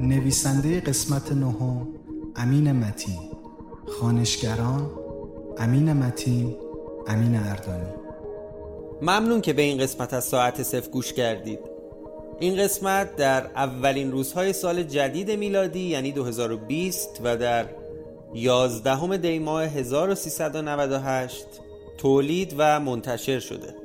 نویسنده 0.00 0.80
قسمت 0.80 1.32
نهم 1.32 1.87
امین 2.35 2.71
متین. 2.71 3.19
خانشگران 3.99 4.91
امین 5.57 5.93
متین 5.93 6.55
امین 7.07 7.35
اردانی. 7.35 7.89
ممنون 9.01 9.41
که 9.41 9.53
به 9.53 9.61
این 9.61 9.77
قسمت 9.77 10.13
از 10.13 10.23
ساعت 10.23 10.63
صف 10.63 10.89
گوش 10.89 11.13
کردید. 11.13 11.59
این 12.39 12.55
قسمت 12.55 13.15
در 13.15 13.45
اولین 13.45 14.11
روزهای 14.11 14.53
سال 14.53 14.83
جدید 14.83 15.31
میلادی 15.31 15.79
یعنی 15.79 16.11
2020 16.11 17.21
و 17.23 17.37
در 17.37 17.65
11 18.33 19.17
دی 19.17 19.39
ماه 19.39 19.63
1398 19.63 21.45
تولید 21.97 22.55
و 22.57 22.79
منتشر 22.79 23.39
شده. 23.39 23.75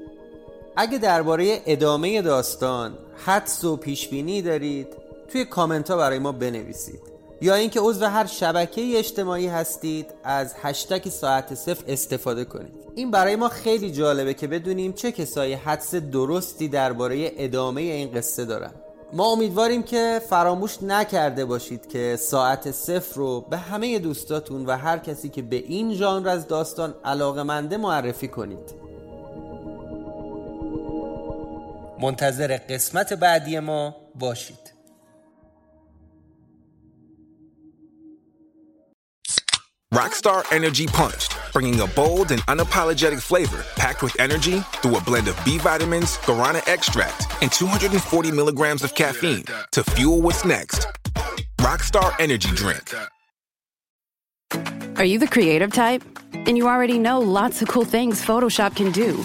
اگه 0.76 0.98
درباره 0.98 1.62
ادامه 1.66 2.22
داستان 2.22 2.98
حدس 3.16 3.64
و 3.64 3.76
پیشبینی 3.76 4.42
دارید 4.42 4.86
توی 5.28 5.44
کامنت 5.44 5.90
ها 5.90 5.96
برای 5.96 6.18
ما 6.18 6.32
بنویسید. 6.32 7.13
یا 7.40 7.54
اینکه 7.54 7.80
عضو 7.80 8.06
هر 8.06 8.26
شبکه 8.26 8.98
اجتماعی 8.98 9.46
هستید 9.46 10.06
از 10.24 10.54
هشتگ 10.62 11.08
ساعت 11.08 11.54
صفر 11.54 11.84
استفاده 11.88 12.44
کنید. 12.44 12.74
این 12.94 13.10
برای 13.10 13.36
ما 13.36 13.48
خیلی 13.48 13.92
جالبه 13.92 14.34
که 14.34 14.46
بدونیم 14.46 14.92
چه 14.92 15.12
کسایی 15.12 15.54
حدس 15.54 15.94
درستی 15.94 16.68
درباره 16.68 17.32
ادامه 17.36 17.80
این 17.80 18.12
قصه 18.12 18.44
دارن. 18.44 18.70
ما 19.12 19.32
امیدواریم 19.32 19.82
که 19.82 20.20
فراموش 20.28 20.82
نکرده 20.82 21.44
باشید 21.44 21.88
که 21.88 22.16
ساعت 22.16 22.70
صفر 22.70 23.16
رو 23.16 23.40
به 23.40 23.56
همه 23.56 23.98
دوستاتون 23.98 24.66
و 24.66 24.76
هر 24.76 24.98
کسی 24.98 25.28
که 25.28 25.42
به 25.42 25.56
این 25.56 25.94
ژانر 25.94 26.28
از 26.28 26.48
داستان 26.48 26.94
علاقه 27.04 27.42
منده 27.42 27.76
معرفی 27.76 28.28
کنید. 28.28 28.74
منتظر 32.00 32.56
قسمت 32.68 33.12
بعدی 33.12 33.58
ما 33.58 33.96
باشید. 34.14 34.73
Rockstar 39.94 40.44
Energy 40.50 40.88
Punched, 40.88 41.36
bringing 41.52 41.78
a 41.78 41.86
bold 41.86 42.32
and 42.32 42.42
unapologetic 42.46 43.22
flavor 43.22 43.64
packed 43.76 44.02
with 44.02 44.18
energy 44.18 44.58
through 44.82 44.96
a 44.96 45.00
blend 45.00 45.28
of 45.28 45.38
B 45.44 45.56
vitamins, 45.56 46.16
guarana 46.18 46.66
extract, 46.66 47.28
and 47.40 47.52
240 47.52 48.32
milligrams 48.32 48.82
of 48.82 48.92
caffeine 48.96 49.44
to 49.70 49.84
fuel 49.84 50.20
what's 50.20 50.44
next. 50.44 50.88
Rockstar 51.58 52.12
Energy 52.18 52.48
Drink. 52.56 52.92
Are 54.98 55.04
you 55.04 55.20
the 55.20 55.28
creative 55.28 55.72
type? 55.72 56.02
Then 56.44 56.56
you 56.56 56.66
already 56.66 56.98
know 56.98 57.20
lots 57.20 57.62
of 57.62 57.68
cool 57.68 57.84
things 57.84 58.20
Photoshop 58.20 58.74
can 58.74 58.90
do, 58.90 59.24